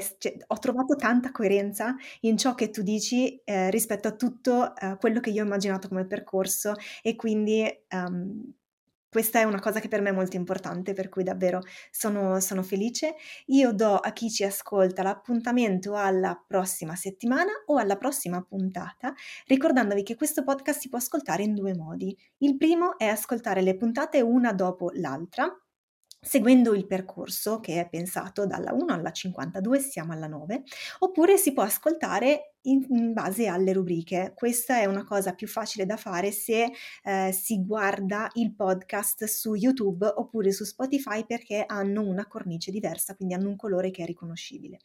se, 0.00 0.16
cioè, 0.18 0.36
ho 0.46 0.58
trovato 0.58 0.96
tanta 0.96 1.30
coerenza 1.30 1.94
in 2.20 2.36
ciò 2.36 2.54
che 2.54 2.70
tu 2.70 2.82
dici 2.82 3.40
eh, 3.44 3.70
rispetto 3.70 4.08
a 4.08 4.12
tutto 4.12 4.74
eh, 4.76 4.96
quello 4.98 5.20
che 5.20 5.30
io 5.30 5.42
ho 5.42 5.46
immaginato 5.46 5.88
come 5.88 6.06
percorso 6.06 6.74
e 7.02 7.16
quindi 7.16 7.64
um, 7.90 8.52
questa 9.12 9.40
è 9.40 9.44
una 9.44 9.60
cosa 9.60 9.78
che 9.78 9.88
per 9.88 10.00
me 10.00 10.08
è 10.08 10.14
molto 10.14 10.36
importante, 10.36 10.94
per 10.94 11.10
cui 11.10 11.22
davvero 11.22 11.60
sono, 11.90 12.40
sono, 12.40 12.62
felice. 12.62 13.16
Io 13.48 13.74
do 13.74 13.96
a 13.96 14.10
chi 14.12 14.30
ci 14.30 14.42
ascolta 14.42 15.02
l'appuntamento 15.02 15.94
alla 15.96 16.42
prossima 16.46 16.96
settimana 16.96 17.50
o 17.66 17.76
alla 17.76 17.98
prossima 17.98 18.40
puntata, 18.40 19.12
ricordandovi 19.48 20.02
che 20.02 20.16
questo 20.16 20.44
podcast 20.44 20.80
si 20.80 20.88
può 20.88 20.96
ascoltare 20.96 21.42
in 21.42 21.52
due 21.52 21.74
modi. 21.74 22.16
Il 22.38 22.56
primo 22.56 22.96
è 22.96 23.04
ascoltare 23.04 23.60
le 23.60 23.76
puntate 23.76 24.22
una 24.22 24.54
dopo 24.54 24.90
l'altra, 24.94 25.46
seguendo 26.24 26.72
il 26.72 26.86
percorso 26.86 27.58
che 27.58 27.80
è 27.80 27.88
pensato 27.88 28.46
dalla 28.46 28.72
1 28.72 28.92
alla 28.92 29.10
52, 29.10 29.80
siamo 29.80 30.12
alla 30.12 30.28
9, 30.28 30.62
oppure 31.00 31.36
si 31.36 31.52
può 31.52 31.64
ascoltare 31.64 32.54
in, 32.62 32.86
in 32.90 33.12
base 33.12 33.48
alle 33.48 33.72
rubriche. 33.72 34.32
Questa 34.32 34.78
è 34.78 34.84
una 34.84 35.04
cosa 35.04 35.34
più 35.34 35.48
facile 35.48 35.84
da 35.84 35.96
fare 35.96 36.30
se 36.30 36.70
eh, 37.02 37.32
si 37.32 37.64
guarda 37.64 38.30
il 38.34 38.54
podcast 38.54 39.24
su 39.24 39.54
YouTube 39.54 40.06
oppure 40.06 40.52
su 40.52 40.62
Spotify 40.64 41.26
perché 41.26 41.64
hanno 41.66 42.02
una 42.02 42.26
cornice 42.28 42.70
diversa, 42.70 43.16
quindi 43.16 43.34
hanno 43.34 43.48
un 43.48 43.56
colore 43.56 43.90
che 43.90 44.04
è 44.04 44.06
riconoscibile. 44.06 44.78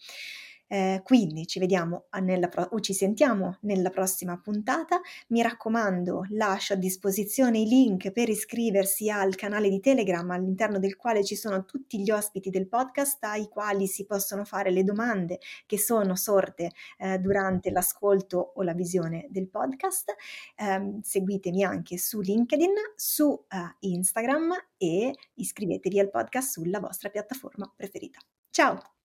Eh, 0.67 1.01
quindi 1.03 1.47
ci 1.47 1.59
vediamo 1.59 2.05
nella 2.21 2.47
pro- 2.47 2.67
o 2.71 2.79
ci 2.79 2.93
sentiamo 2.93 3.57
nella 3.61 3.89
prossima 3.89 4.37
puntata. 4.37 4.99
Mi 5.29 5.41
raccomando, 5.41 6.25
lascio 6.31 6.73
a 6.73 6.77
disposizione 6.77 7.59
i 7.59 7.67
link 7.67 8.11
per 8.11 8.29
iscriversi 8.29 9.09
al 9.09 9.35
canale 9.35 9.69
di 9.69 9.79
Telegram 9.79 10.29
all'interno 10.31 10.79
del 10.79 10.95
quale 10.95 11.23
ci 11.23 11.35
sono 11.35 11.65
tutti 11.65 12.01
gli 12.01 12.11
ospiti 12.11 12.49
del 12.49 12.67
podcast 12.67 13.23
ai 13.23 13.47
quali 13.47 13.87
si 13.87 14.05
possono 14.05 14.43
fare 14.43 14.71
le 14.71 14.83
domande 14.83 15.39
che 15.65 15.77
sono 15.77 16.15
sorte 16.15 16.71
eh, 16.97 17.17
durante 17.19 17.71
l'ascolto 17.71 18.53
o 18.55 18.61
la 18.63 18.73
visione 18.73 19.27
del 19.29 19.49
podcast. 19.49 20.13
Eh, 20.55 20.99
seguitemi 21.01 21.63
anche 21.63 21.97
su 21.97 22.19
LinkedIn, 22.19 22.73
su 22.95 23.25
uh, 23.27 23.45
Instagram 23.79 24.53
e 24.77 25.13
iscrivetevi 25.35 25.99
al 25.99 26.09
podcast 26.09 26.51
sulla 26.51 26.79
vostra 26.79 27.09
piattaforma 27.09 27.71
preferita. 27.75 28.19
Ciao! 28.49 28.95